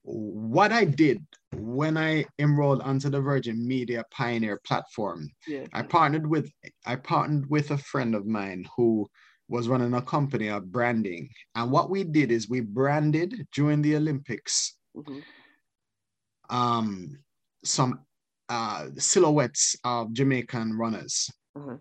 what 0.05 0.73
I 0.73 0.85
did 0.85 1.25
when 1.55 1.97
I 1.97 2.25
enrolled 2.39 2.83
onto 2.83 3.09
the 3.09 3.21
Virgin 3.21 3.67
Media 3.67 4.05
Pioneer 4.11 4.61
platform, 4.67 5.29
yeah. 5.47 5.67
I 5.73 5.83
partnered 5.83 6.27
with 6.27 6.51
I 6.87 6.97
partnered 6.97 7.49
with 7.49 7.71
a 7.71 7.79
friend 7.79 8.15
of 8.15 8.27
mine 8.27 8.67
who 8.77 9.09
was 9.49 9.69
running 9.69 9.95
a 9.95 10.03
company 10.03 10.49
of 10.49 10.73
branding. 10.73 11.29
And 11.55 11.71
what 11.71 11.91
we 11.91 12.05
did 12.05 12.33
is 12.33 12.49
we 12.49 12.61
branded 12.61 13.47
during 13.53 13.83
the 13.83 13.97
Olympics 13.97 14.77
mm-hmm. 14.97 15.19
um, 16.57 17.19
some 17.63 18.01
uh, 18.49 18.87
silhouettes 18.99 19.77
of 19.85 20.13
Jamaican 20.13 20.77
runners. 20.77 21.31
Mm-hmm. 21.57 21.77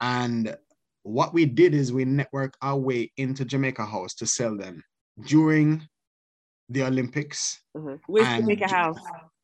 And 0.00 0.56
what 1.02 1.34
we 1.34 1.44
did 1.46 1.74
is 1.74 1.92
we 1.92 2.04
network 2.04 2.54
our 2.62 2.78
way 2.78 3.12
into 3.16 3.44
Jamaica 3.44 3.84
House 3.84 4.14
to 4.14 4.26
sell 4.26 4.56
them 4.56 4.82
during 5.26 5.86
the 6.68 6.82
Olympics. 6.82 7.60
Mm-hmm. 7.76 7.96
With 8.12 8.24
Jamaica 8.24 8.68
House? 8.68 8.98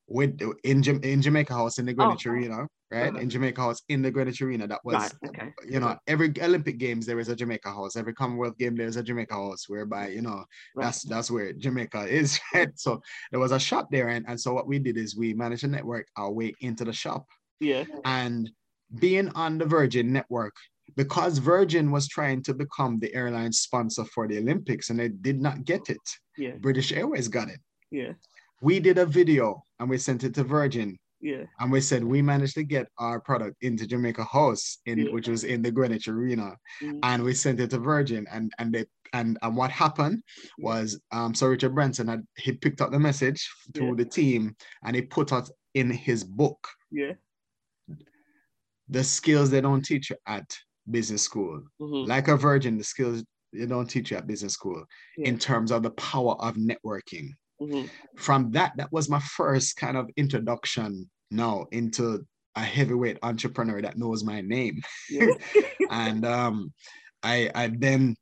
With 0.09 0.41
in, 0.65 0.83
in 0.85 1.23
Jamaica 1.23 1.53
House 1.53 1.79
in 1.79 1.87
the 1.87 1.93
Greenwich 1.93 2.27
oh. 2.27 2.31
Arena 2.31 2.67
right? 2.91 3.15
In 3.17 3.31
Jamaica 3.31 3.61
House 3.61 3.83
in 3.89 4.03
the 4.03 4.11
Greenwich 4.11 4.43
Arena. 4.43 4.67
That 4.67 4.81
was, 4.85 4.95
right, 4.95 5.13
okay. 5.27 5.53
you 5.69 5.81
know, 5.81 5.97
every 6.07 6.33
Olympic 6.43 6.79
Games 6.79 7.07
there 7.07 7.19
is 7.19 7.29
a 7.29 7.37
Jamaica 7.37 7.71
House. 7.71 7.97
Every 7.97 8.15
Commonwealth 8.15 8.59
Game 8.59 8.77
there 8.77 8.87
is 8.87 8.97
a 8.97 9.03
Jamaica 9.03 9.35
House, 9.35 9.69
whereby 9.69 10.09
you 10.09 10.23
know 10.23 10.45
right. 10.75 10.85
that's 10.85 11.03
that's 11.03 11.31
where 11.31 11.53
Jamaica 11.53 12.07
is, 12.07 12.41
right? 12.55 12.71
So 12.77 13.01
there 13.31 13.41
was 13.41 13.53
a 13.53 13.61
shop 13.61 13.89
there, 13.91 14.09
and, 14.09 14.25
and 14.29 14.41
so 14.41 14.53
what 14.53 14.67
we 14.67 14.79
did 14.79 14.97
is 14.97 15.17
we 15.17 15.35
managed 15.35 15.63
to 15.63 15.69
network 15.69 16.07
our 16.17 16.31
way 16.31 16.55
into 16.61 16.85
the 16.85 16.93
shop. 16.93 17.27
Yeah. 17.61 17.85
And 18.05 18.51
being 18.99 19.29
on 19.31 19.59
the 19.59 19.67
Virgin 19.67 20.13
network, 20.13 20.55
because 20.97 21.39
Virgin 21.39 21.91
was 21.91 22.09
trying 22.09 22.43
to 22.45 22.55
become 22.55 22.99
the 22.99 23.15
airline 23.15 23.53
sponsor 23.53 24.05
for 24.07 24.27
the 24.27 24.39
Olympics 24.39 24.91
and 24.91 24.99
they 24.99 25.09
did 25.09 25.41
not 25.41 25.65
get 25.65 25.89
it. 25.89 26.01
Yeah. 26.37 26.53
British 26.61 26.93
Airways 26.93 27.29
got 27.29 27.49
it. 27.49 27.61
Yeah. 27.91 28.13
We 28.61 28.81
did 28.81 28.99
a 28.99 29.07
video 29.07 29.65
and 29.79 29.89
we 29.89 29.99
sent 29.99 30.25
it 30.25 30.35
to 30.35 30.45
Virgin 30.45 30.99
yeah. 31.21 31.45
And 31.59 31.71
we 31.71 31.81
said 31.81 32.03
we 32.03 32.23
managed 32.23 32.55
to 32.55 32.65
get 32.65 32.89
our 32.99 33.21
product 33.21 33.57
into 33.63 33.87
Jamaica 33.87 34.25
House 34.25 34.79
in 34.87 34.99
yeah. 34.99 35.13
which 35.13 35.29
was 35.29 35.45
in 35.45 35.63
the 35.63 35.71
Greenwich 35.71 36.09
Arena. 36.09 36.57
Mm. 36.83 37.01
And 37.03 37.23
we 37.23 37.35
sent 37.35 37.61
it 37.61 37.71
to 37.71 37.79
Virgin 37.79 38.27
and 38.31 38.53
and 38.59 38.73
they 38.73 38.87
and, 39.13 39.39
and 39.43 39.57
what 39.57 39.71
happened 39.71 40.23
was 40.59 41.01
um 41.13 41.35
so 41.35 41.49
Richard 41.49 41.75
Branson 41.75 42.09
had 42.09 42.27
he 42.37 42.53
picked 42.53 42.81
up 42.81 42.91
the 42.91 42.99
message 42.99 43.49
through 43.75 43.91
yeah. 43.91 43.95
the 43.97 44.05
team 44.05 44.57
and 44.85 44.97
he 44.97 45.03
put 45.03 45.33
it 45.33 45.49
in 45.75 45.91
his 45.91 46.25
book. 46.25 46.67
Yeah. 46.91 47.13
The 48.89 49.05
skills 49.05 49.51
they 49.51 49.61
don't 49.61 49.83
teach 49.83 50.11
you 50.11 50.17
at 50.27 50.57
business 50.91 51.23
school. 51.23 51.63
Mm-hmm. 51.81 52.09
Like 52.09 52.29
a 52.29 52.37
virgin, 52.37 52.79
the 52.79 52.85
skills 52.85 53.25
they 53.53 53.67
don't 53.67 53.89
teach 53.89 54.11
you 54.11 54.17
at 54.17 54.27
business 54.27 54.55
school 54.55 54.85
yeah. 55.19 55.29
in 55.29 55.39
terms 55.39 55.71
of 55.71 55.83
the 55.83 55.91
power 55.91 56.35
of 56.41 56.55
networking. 56.55 57.31
Mm-hmm. 57.61 57.87
From 58.17 58.51
that, 58.53 58.73
that 58.77 58.93
was 58.93 59.09
my 59.09 59.21
first 59.21 59.77
kind 59.77 59.97
of 59.97 60.09
introduction 60.17 61.09
now 61.31 61.67
into 61.73 62.27
a 62.57 62.61
heavyweight 62.61 63.19
entrepreneur 63.23 63.81
that 63.83 63.99
knows 63.99 64.25
my 64.25 64.41
name. 64.41 64.81
Yeah. 65.09 65.29
and 65.91 66.25
um, 66.25 66.73
I, 67.23 67.51
I 67.55 67.69
then 67.69 68.17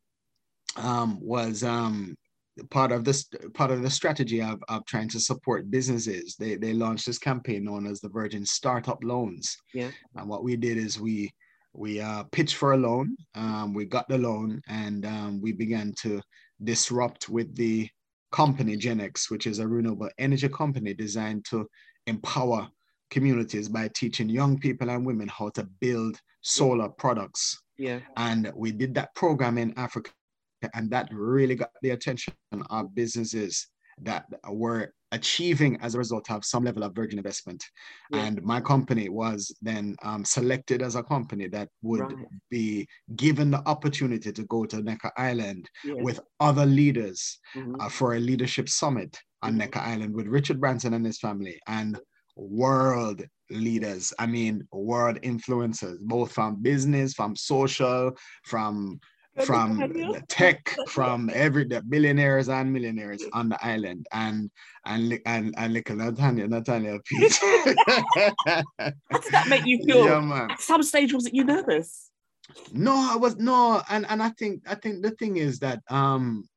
um, 0.77 1.19
was 1.21 1.63
um, 1.63 2.17
part 2.71 2.93
of 2.93 3.05
this 3.05 3.29
part 3.55 3.71
of 3.71 3.83
the 3.83 3.91
strategy 3.91 4.43
of, 4.43 4.61
of 4.69 4.85
trying 4.87 5.09
to 5.11 5.21
support 5.21 5.71
businesses. 5.71 6.37
They, 6.37 6.57
they 6.57 6.73
launched 6.73 7.07
this 7.07 7.19
campaign 7.19 7.65
known 7.65 7.87
as 7.87 8.01
the 8.01 8.09
Virgin 8.09 8.45
Startup 8.45 8.99
Loans. 9.03 9.57
Yeah. 9.73 9.91
And 10.17 10.29
what 10.29 10.45
we 10.45 10.57
did 10.57 10.77
is 10.77 11.01
we 11.01 11.31
we 11.73 12.01
uh, 12.01 12.25
pitched 12.33 12.57
for 12.57 12.73
a 12.73 12.77
loan. 12.77 13.17
Um, 13.35 13.73
we 13.75 13.85
got 13.85 14.09
the 14.09 14.19
loan, 14.19 14.61
and 14.69 15.07
um, 15.07 15.41
we 15.41 15.53
began 15.53 15.95
to 16.03 16.21
disrupt 16.65 17.29
with 17.29 17.55
the 17.55 17.89
company, 18.33 18.77
Genex, 18.77 19.31
which 19.31 19.47
is 19.47 19.59
a 19.59 19.67
renewable 19.67 20.11
energy 20.19 20.49
company 20.49 20.95
designed 20.95 21.45
to 21.47 21.67
empower 22.07 22.69
communities 23.11 23.69
by 23.69 23.89
teaching 23.89 24.29
young 24.29 24.59
people 24.59 24.91
and 24.91 25.05
women 25.05 25.29
how 25.29 25.49
to 25.51 25.65
build 25.81 26.21
solar 26.43 26.89
products. 26.89 27.63
Yeah. 27.79 28.01
And 28.17 28.53
we 28.55 28.73
did 28.73 28.95
that 28.95 29.15
program 29.15 29.57
in 29.59 29.73
Africa 29.79 30.11
and 30.75 30.91
that 30.91 31.09
really 31.13 31.55
got 31.55 31.71
the 31.83 31.91
attention 31.91 32.35
of 32.71 32.95
businesses 32.95 33.69
that 34.03 34.27
were 34.49 34.93
achieving 35.13 35.79
as 35.81 35.95
a 35.95 35.99
result 35.99 36.31
of 36.31 36.45
some 36.45 36.65
level 36.65 36.83
of 36.83 36.95
virgin 36.95 37.19
investment. 37.19 37.65
Yeah. 38.11 38.25
And 38.25 38.43
my 38.43 38.61
company 38.61 39.09
was 39.09 39.55
then 39.63 39.97
um, 40.03 40.25
selected 40.25 40.83
as 40.83 40.97
a 40.97 41.03
company 41.03 41.49
that 41.49 41.69
would 41.83 42.01
right. 42.01 42.27
be 42.51 42.87
given 43.17 43.51
the 43.51 43.67
opportunity 43.67 44.33
to 44.33 44.45
go 44.45 44.67
to 44.67 44.83
Necker 44.83 45.13
Island 45.17 45.69
with 45.85 46.21
other 46.41 46.67
leaders 46.67 47.39
mm-hmm. 47.55 47.81
uh, 47.81 47.89
for 47.89 48.15
a 48.15 48.21
leadership 48.21 48.69
summit 48.69 49.19
on 49.43 49.51
mm-hmm. 49.51 49.59
Necker 49.59 49.81
Island 49.81 50.15
with 50.15 50.27
Richard 50.27 50.61
Branson 50.61 50.95
and 50.95 51.07
his 51.07 51.19
family 51.19 51.59
and 51.67 51.99
world 52.37 53.23
leaders. 53.51 54.13
I 54.19 54.27
mean, 54.27 54.67
world 54.73 55.19
influencers 55.23 55.99
both 56.01 56.33
from 56.33 56.63
business, 56.63 57.15
from 57.15 57.35
social, 57.35 58.13
from 58.45 59.01
from 59.45 60.15
tech, 60.29 60.77
from 60.89 61.31
every 61.33 61.65
the 61.65 61.83
billionaires 61.83 62.49
and 62.49 62.73
millionaires 62.73 63.23
on 63.33 63.49
the 63.49 63.65
island, 63.65 64.07
and 64.13 64.51
and 64.87 65.21
and 65.27 65.55
and 65.57 65.73
little 65.73 65.97
Nathaniel, 65.97 66.49
Nathaniel 66.49 66.99
Peat. 67.05 67.39
How 67.41 68.63
did 68.85 69.33
that 69.33 69.47
make 69.49 69.67
you 69.67 69.83
feel? 69.87 70.05
Yeah, 70.05 70.21
man. 70.21 70.51
At 70.51 70.61
some 70.61 70.83
stage, 70.83 71.13
was 71.13 71.27
it 71.27 71.35
you 71.35 71.45
nervous? 71.45 72.11
No, 72.73 72.95
I 72.95 73.17
was 73.17 73.37
no, 73.37 73.83
and 73.89 74.07
and 74.09 74.23
I 74.23 74.31
think 74.31 74.63
I 74.67 74.75
think 74.75 75.03
the 75.03 75.11
thing 75.13 75.37
is 75.37 75.59
that 75.61 75.83
um 75.89 76.49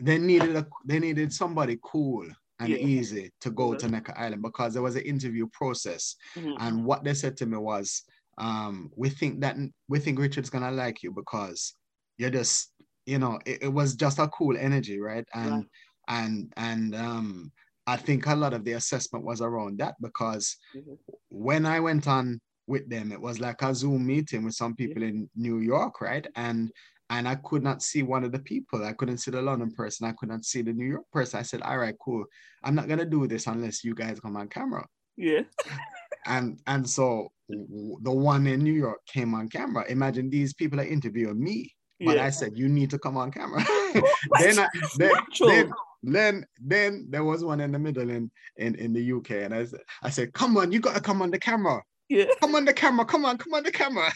they 0.00 0.18
needed 0.18 0.56
a 0.56 0.66
they 0.84 0.98
needed 0.98 1.32
somebody 1.32 1.78
cool 1.82 2.26
and 2.58 2.68
yeah. 2.68 2.76
easy 2.76 3.32
to 3.40 3.50
go 3.50 3.68
mm-hmm. 3.68 3.78
to 3.78 3.88
Necker 3.88 4.14
Island 4.16 4.42
because 4.42 4.74
there 4.74 4.82
was 4.82 4.96
an 4.96 5.02
interview 5.02 5.46
process, 5.52 6.16
mm-hmm. 6.36 6.54
and 6.60 6.84
what 6.84 7.04
they 7.04 7.14
said 7.14 7.36
to 7.38 7.46
me 7.46 7.56
was, 7.56 8.02
um, 8.38 8.90
we 8.96 9.10
think 9.10 9.40
that 9.40 9.56
we 9.88 9.98
think 9.98 10.18
Richard's 10.18 10.50
gonna 10.50 10.70
like 10.70 11.02
you 11.02 11.12
because 11.12 11.74
you're 12.20 12.30
just 12.30 12.72
you 13.06 13.18
know 13.18 13.38
it, 13.46 13.62
it 13.62 13.68
was 13.68 13.94
just 13.94 14.18
a 14.18 14.28
cool 14.28 14.56
energy 14.56 15.00
right 15.00 15.26
and 15.34 15.52
right. 15.52 15.64
and 16.08 16.52
and 16.56 16.94
um 16.94 17.50
i 17.86 17.96
think 17.96 18.26
a 18.26 18.34
lot 18.34 18.52
of 18.52 18.64
the 18.64 18.72
assessment 18.72 19.24
was 19.24 19.40
around 19.40 19.78
that 19.78 19.94
because 20.00 20.56
mm-hmm. 20.76 20.92
when 21.30 21.64
i 21.64 21.80
went 21.80 22.06
on 22.06 22.38
with 22.66 22.88
them 22.90 23.10
it 23.10 23.20
was 23.20 23.40
like 23.40 23.62
a 23.62 23.74
zoom 23.74 24.06
meeting 24.06 24.44
with 24.44 24.54
some 24.54 24.74
people 24.76 25.02
in 25.02 25.28
new 25.34 25.58
york 25.58 26.00
right 26.00 26.26
and 26.36 26.70
and 27.12 27.26
I 27.26 27.34
could 27.34 27.64
not 27.64 27.82
see 27.82 28.04
one 28.04 28.22
of 28.22 28.30
the 28.30 28.38
people. 28.38 28.84
I 28.84 28.92
couldn't 28.92 29.18
see 29.18 29.32
the 29.32 29.42
London 29.42 29.72
person. 29.72 30.06
I 30.06 30.12
could 30.12 30.28
not 30.28 30.44
see 30.44 30.62
the 30.62 30.72
New 30.72 30.86
York 30.86 31.10
person. 31.12 31.40
I 31.40 31.42
said, 31.42 31.60
"All 31.62 31.76
right, 31.76 31.96
cool. 32.00 32.24
I'm 32.62 32.76
not 32.76 32.86
gonna 32.86 33.04
do 33.04 33.26
this 33.26 33.48
unless 33.48 33.82
you 33.82 33.96
guys 33.96 34.20
come 34.20 34.36
on 34.36 34.46
camera." 34.46 34.86
Yeah. 35.16 35.42
and 36.26 36.60
and 36.68 36.88
so 36.88 37.32
the 37.48 38.12
one 38.12 38.46
in 38.46 38.62
New 38.62 38.72
York 38.72 39.00
came 39.06 39.34
on 39.34 39.48
camera. 39.48 39.84
Imagine 39.88 40.30
these 40.30 40.54
people 40.54 40.78
are 40.78 40.84
interviewing 40.84 41.42
me, 41.42 41.74
but 42.04 42.16
yeah. 42.16 42.24
I 42.24 42.30
said, 42.30 42.56
you 42.56 42.68
need 42.68 42.90
to 42.90 42.98
come 42.98 43.16
on 43.16 43.30
camera. 43.30 43.64
then, 44.40 44.58
I, 44.58 44.68
then, 44.96 45.12
then, 45.40 45.72
then, 46.02 46.46
then 46.60 47.06
there 47.10 47.24
was 47.24 47.44
one 47.44 47.60
in 47.60 47.72
the 47.72 47.78
middle 47.78 48.08
in, 48.08 48.30
in, 48.56 48.74
in 48.76 48.92
the 48.92 49.12
UK. 49.12 49.30
And 49.32 49.54
I 49.54 49.64
said, 49.66 49.80
I 50.02 50.10
said, 50.10 50.32
come 50.32 50.56
on, 50.56 50.72
you 50.72 50.80
got 50.80 50.94
to 50.94 51.00
come 51.00 51.20
on 51.22 51.30
the 51.30 51.38
camera. 51.38 51.82
Yeah. 52.08 52.24
Come 52.40 52.54
on 52.56 52.64
the 52.64 52.72
camera. 52.72 53.04
Come 53.04 53.24
on, 53.24 53.38
come 53.38 53.54
on 53.54 53.62
the 53.62 53.70
camera. 53.70 54.10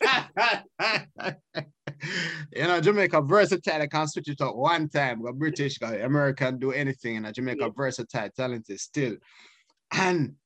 you 2.56 2.62
know, 2.62 2.80
Jamaica 2.80 3.20
versatile. 3.20 3.82
I 3.82 3.86
can 3.86 4.08
switch 4.08 4.28
it 4.28 4.40
up 4.40 4.56
one 4.56 4.88
time. 4.88 5.22
Got 5.22 5.38
British, 5.38 5.76
got 5.78 6.00
American, 6.00 6.58
do 6.58 6.72
anything. 6.72 7.18
And 7.18 7.26
a 7.26 7.32
Jamaica 7.32 7.64
yeah. 7.64 7.68
versatile, 7.76 8.30
talented 8.34 8.80
still. 8.80 9.16
And 9.92 10.36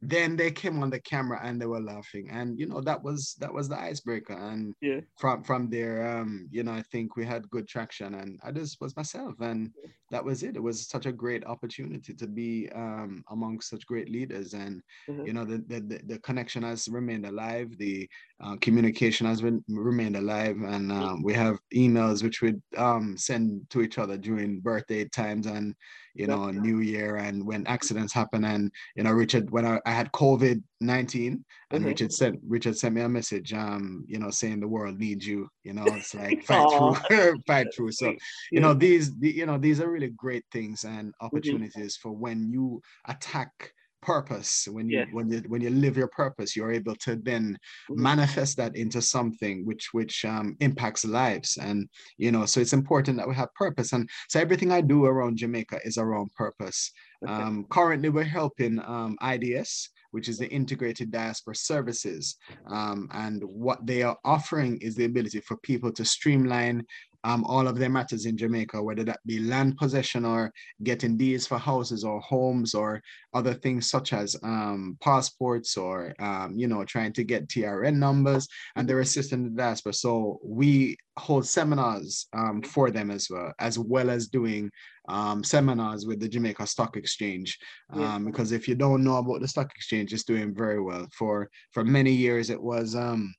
then 0.00 0.36
they 0.36 0.50
came 0.50 0.82
on 0.82 0.90
the 0.90 1.00
camera 1.00 1.40
and 1.42 1.60
they 1.60 1.66
were 1.66 1.80
laughing. 1.80 2.28
And 2.30 2.58
you 2.58 2.66
know 2.66 2.80
that 2.82 3.02
was 3.02 3.36
that 3.40 3.52
was 3.52 3.68
the 3.68 3.78
icebreaker. 3.78 4.34
And 4.34 4.74
yeah. 4.80 5.00
from 5.18 5.42
from 5.42 5.70
there 5.70 6.18
um 6.18 6.48
you 6.50 6.62
know 6.62 6.72
i 6.72 6.82
think 6.92 7.16
we 7.16 7.24
had 7.24 7.50
good 7.50 7.66
traction 7.66 8.14
and 8.14 8.38
i 8.44 8.52
just 8.52 8.80
was 8.80 8.96
myself. 8.96 9.34
And 9.40 9.70
that 10.10 10.24
was 10.24 10.42
it 10.42 10.56
it 10.56 10.62
was 10.62 10.88
such 10.88 11.06
a 11.06 11.12
great 11.12 11.44
opportunity 11.46 12.14
to 12.14 12.26
be 12.26 12.68
um 12.74 13.22
among 13.30 13.60
such 13.60 13.86
great 13.86 14.10
leaders 14.10 14.54
and 14.54 14.82
mm-hmm. 15.08 15.26
you 15.26 15.32
know 15.32 15.44
the, 15.44 15.58
the 15.68 16.00
the 16.06 16.18
connection 16.20 16.62
has 16.62 16.88
remained 16.88 17.26
alive 17.26 17.76
the 17.78 18.08
uh, 18.42 18.56
communication 18.60 19.26
has 19.26 19.40
been 19.40 19.62
remained 19.68 20.16
alive 20.16 20.56
and 20.62 20.92
um, 20.92 21.22
we 21.22 21.34
have 21.34 21.58
emails 21.74 22.22
which 22.22 22.40
we 22.40 22.54
um 22.76 23.16
send 23.16 23.68
to 23.70 23.82
each 23.82 23.98
other 23.98 24.16
during 24.16 24.60
birthday 24.60 25.04
times 25.04 25.46
and 25.46 25.74
you 26.18 26.26
know, 26.26 26.50
New 26.50 26.80
Year 26.80 27.16
and 27.16 27.46
when 27.46 27.66
accidents 27.68 28.12
happen. 28.12 28.44
And, 28.44 28.72
you 28.96 29.04
know, 29.04 29.12
Richard, 29.12 29.50
when 29.50 29.64
I, 29.64 29.80
I 29.86 29.92
had 29.92 30.10
COVID 30.12 30.62
19 30.80 31.44
and 31.70 31.80
mm-hmm. 31.80 31.88
Richard 31.88 32.12
sent 32.12 32.38
Richard 32.46 32.76
sent 32.76 32.94
me 32.94 33.00
a 33.00 33.08
message, 33.08 33.52
um, 33.52 34.04
you 34.06 34.18
know, 34.18 34.30
saying 34.30 34.60
the 34.60 34.68
world 34.68 34.98
needs 34.98 35.26
you, 35.26 35.48
you 35.64 35.72
know, 35.72 35.84
it's 35.86 36.14
like 36.14 36.44
fight 36.44 36.96
through, 37.08 37.36
fight 37.46 37.66
through. 37.74 37.92
So, 37.92 38.14
you 38.52 38.60
know, 38.60 38.74
these, 38.74 39.16
the, 39.18 39.30
you 39.30 39.46
know, 39.46 39.58
these 39.58 39.80
are 39.80 39.90
really 39.90 40.10
great 40.10 40.44
things 40.52 40.84
and 40.84 41.08
mm-hmm. 41.08 41.26
opportunities 41.26 41.96
mm-hmm. 41.96 42.08
for 42.08 42.12
when 42.12 42.50
you 42.52 42.80
attack 43.06 43.72
purpose 44.00 44.68
when 44.70 44.88
you 44.88 44.98
yeah. 44.98 45.04
when 45.10 45.28
you 45.28 45.42
when 45.48 45.60
you 45.60 45.70
live 45.70 45.96
your 45.96 46.08
purpose 46.08 46.54
you're 46.54 46.72
able 46.72 46.94
to 46.94 47.16
then 47.16 47.56
mm-hmm. 47.90 48.00
manifest 48.00 48.56
that 48.56 48.76
into 48.76 49.02
something 49.02 49.66
which 49.66 49.88
which 49.92 50.24
um, 50.24 50.56
impacts 50.60 51.04
lives 51.04 51.58
and 51.60 51.88
you 52.16 52.30
know 52.30 52.46
so 52.46 52.60
it's 52.60 52.72
important 52.72 53.16
that 53.16 53.28
we 53.28 53.34
have 53.34 53.52
purpose 53.54 53.92
and 53.92 54.08
so 54.28 54.38
everything 54.38 54.70
i 54.70 54.80
do 54.80 55.04
around 55.04 55.36
jamaica 55.36 55.80
is 55.84 55.98
around 55.98 56.32
purpose 56.34 56.92
okay. 57.24 57.32
um, 57.32 57.66
currently 57.70 58.08
we're 58.08 58.22
helping 58.22 58.78
um, 58.80 59.16
ids 59.20 59.88
which 60.10 60.28
is 60.28 60.38
the 60.38 60.48
integrated 60.48 61.10
diaspora 61.10 61.54
services. 61.54 62.36
Um, 62.66 63.08
and 63.12 63.42
what 63.44 63.86
they 63.86 64.02
are 64.02 64.16
offering 64.24 64.78
is 64.78 64.94
the 64.94 65.04
ability 65.04 65.40
for 65.40 65.56
people 65.58 65.92
to 65.92 66.04
streamline 66.04 66.84
um, 67.24 67.44
all 67.44 67.66
of 67.66 67.78
their 67.78 67.88
matters 67.88 68.26
in 68.26 68.36
Jamaica, 68.36 68.82
whether 68.82 69.04
that 69.04 69.20
be 69.26 69.40
land 69.40 69.76
possession 69.76 70.24
or 70.24 70.52
getting 70.82 71.16
deeds 71.16 71.46
for 71.46 71.58
houses 71.58 72.04
or 72.04 72.20
homes 72.20 72.74
or 72.74 73.02
other 73.34 73.54
things 73.54 73.90
such 73.90 74.12
as 74.12 74.36
um, 74.42 74.96
passports 75.02 75.76
or, 75.76 76.14
um, 76.20 76.54
you 76.56 76.68
know, 76.68 76.84
trying 76.84 77.12
to 77.12 77.24
get 77.24 77.48
TRN 77.48 77.96
numbers 77.96 78.48
and 78.76 78.88
they're 78.88 79.00
assisting 79.00 79.44
the 79.44 79.50
diaspora. 79.50 79.92
So 79.92 80.38
we 80.44 80.96
hold 81.18 81.46
seminars 81.46 82.26
um, 82.32 82.62
for 82.62 82.90
them 82.90 83.10
as 83.10 83.28
well, 83.30 83.52
as 83.58 83.78
well 83.78 84.10
as 84.10 84.28
doing 84.28 84.70
um, 85.08 85.42
seminars 85.42 86.06
with 86.06 86.20
the 86.20 86.28
Jamaica 86.28 86.66
Stock 86.66 86.96
Exchange. 86.96 87.58
Yeah. 87.94 88.14
Um, 88.14 88.26
because 88.26 88.52
if 88.52 88.68
you 88.68 88.74
don't 88.74 89.02
know 89.04 89.16
about 89.16 89.40
the 89.40 89.48
stock 89.48 89.70
exchange, 89.74 90.12
it's 90.12 90.24
doing 90.24 90.54
very 90.54 90.80
well. 90.80 91.06
For 91.12 91.50
for 91.72 91.84
many 91.84 92.12
years, 92.12 92.50
it 92.50 92.62
was 92.62 92.94
um, 92.94 93.34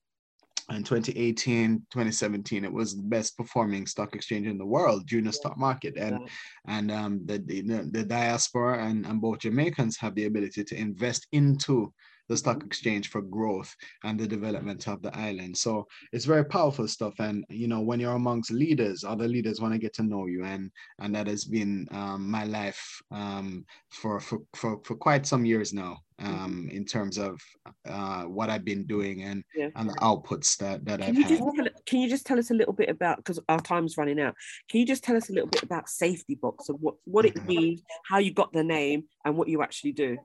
in 0.71 0.83
2018 0.83 1.77
2017 1.89 2.63
it 2.63 2.71
was 2.71 2.95
the 2.95 3.03
best 3.03 3.37
performing 3.37 3.85
stock 3.85 4.15
exchange 4.15 4.47
in 4.47 4.57
the 4.57 4.65
world 4.65 5.05
during 5.07 5.25
the 5.25 5.33
stock 5.33 5.57
market 5.57 5.95
and 5.97 6.19
yeah. 6.19 6.27
and 6.67 6.91
um, 6.91 7.21
the, 7.25 7.37
the, 7.39 7.61
the 7.91 8.03
diaspora 8.03 8.85
and, 8.85 9.05
and 9.05 9.21
both 9.21 9.39
jamaicans 9.39 9.97
have 9.97 10.15
the 10.15 10.25
ability 10.25 10.63
to 10.63 10.75
invest 10.75 11.27
into 11.31 11.91
the 12.29 12.37
stock 12.37 12.63
exchange 12.63 13.09
for 13.09 13.21
growth 13.21 13.75
and 14.03 14.19
the 14.19 14.27
development 14.27 14.87
of 14.87 15.01
the 15.01 15.15
island. 15.17 15.57
So 15.57 15.87
it's 16.13 16.25
very 16.25 16.45
powerful 16.45 16.87
stuff. 16.87 17.15
And 17.19 17.43
you 17.49 17.67
know, 17.67 17.81
when 17.81 17.99
you're 17.99 18.13
amongst 18.13 18.51
leaders, 18.51 19.03
other 19.03 19.27
leaders 19.27 19.59
want 19.59 19.73
to 19.73 19.79
get 19.79 19.93
to 19.95 20.03
know 20.03 20.27
you, 20.27 20.45
and 20.45 20.71
and 20.99 21.13
that 21.15 21.27
has 21.27 21.43
been 21.43 21.87
um, 21.91 22.29
my 22.29 22.45
life 22.45 23.01
um, 23.11 23.65
for, 23.89 24.19
for 24.19 24.39
for 24.55 24.79
for 24.83 24.95
quite 24.95 25.25
some 25.25 25.43
years 25.43 25.73
now. 25.73 25.97
Um, 26.21 26.67
in 26.69 26.83
terms 26.83 27.17
of 27.17 27.39
uh, 27.87 28.23
what 28.23 28.49
I've 28.49 28.65
been 28.65 28.85
doing 28.85 29.23
and 29.23 29.41
yeah. 29.55 29.69
and 29.77 29.89
the 29.89 29.93
outputs 30.01 30.57
that 30.57 30.83
that 30.83 30.99
can 30.99 31.11
I've 31.11 31.15
you 31.15 31.23
had. 31.23 31.37
Tell, 31.37 31.67
can 31.85 31.99
you 31.99 32.09
just 32.09 32.25
tell 32.25 32.37
us 32.37 32.51
a 32.51 32.53
little 32.53 32.73
bit 32.73 32.89
about 32.89 33.15
because 33.17 33.39
our 33.47 33.61
time's 33.61 33.95
running 33.95 34.19
out? 34.19 34.35
Can 34.69 34.81
you 34.81 34.85
just 34.85 35.01
tell 35.01 35.15
us 35.15 35.29
a 35.29 35.31
little 35.31 35.47
bit 35.47 35.63
about 35.63 35.87
Safety 35.87 36.35
Box 36.35 36.67
and 36.67 36.77
what 36.81 36.95
what 37.05 37.23
it 37.23 37.45
means, 37.45 37.83
how 38.05 38.17
you 38.17 38.33
got 38.33 38.51
the 38.51 38.65
name, 38.65 39.05
and 39.23 39.37
what 39.37 39.47
you 39.47 39.63
actually 39.63 39.93
do? 39.93 40.17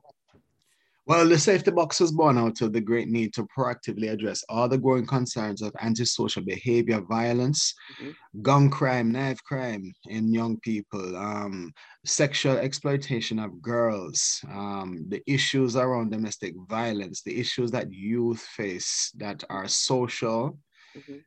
Well, 1.07 1.29
the 1.29 1.37
safety 1.37 1.69
box 1.69 1.99
was 1.99 2.11
born 2.11 2.35
out 2.35 2.61
of 2.61 2.73
the 2.73 2.81
great 2.81 3.07
need 3.07 3.31
to 3.35 3.47
proactively 3.55 4.11
address 4.11 4.43
all 4.49 4.67
the 4.67 4.77
growing 4.77 5.05
concerns 5.05 5.61
of 5.61 5.71
antisocial 5.79 6.41
behavior, 6.43 6.99
violence, 6.99 7.75
mm-hmm. 8.01 8.41
gun 8.41 8.71
crime, 8.71 9.11
knife 9.11 9.43
crime 9.43 9.93
in 10.07 10.33
young 10.33 10.59
people, 10.61 11.15
um, 11.15 11.71
sexual 12.05 12.57
exploitation 12.57 13.37
of 13.37 13.61
girls, 13.61 14.41
um, 14.49 15.05
the 15.09 15.21
issues 15.27 15.75
around 15.75 16.09
domestic 16.09 16.55
violence, 16.67 17.21
the 17.21 17.39
issues 17.39 17.69
that 17.69 17.93
youth 17.93 18.41
face 18.41 19.11
that 19.17 19.43
are 19.51 19.67
social 19.67 20.57
mm-hmm. 20.97 21.17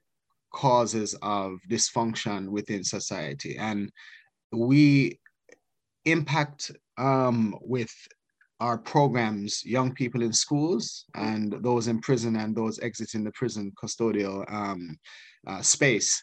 causes 0.53 1.15
of 1.23 1.53
dysfunction 1.71 2.49
within 2.49 2.83
society. 2.83 3.57
And 3.57 3.93
we 4.51 5.21
impact 6.05 6.73
um, 6.97 7.57
with 7.61 7.93
our 8.61 8.79
programs, 8.79 9.65
young 9.65 9.95
people 9.95 10.23
in 10.23 10.33
schools 10.33 11.05
and 11.15 11.55
those 11.61 11.87
in 11.87 12.01
prison 12.01 12.37
and 12.37 12.57
those 12.57 12.81
exiting 12.81 13.25
the 13.25 13.33
prison 13.33 13.73
custodial 13.81 14.51
um, 14.53 14.99
uh, 15.47 15.63
space. 15.63 16.23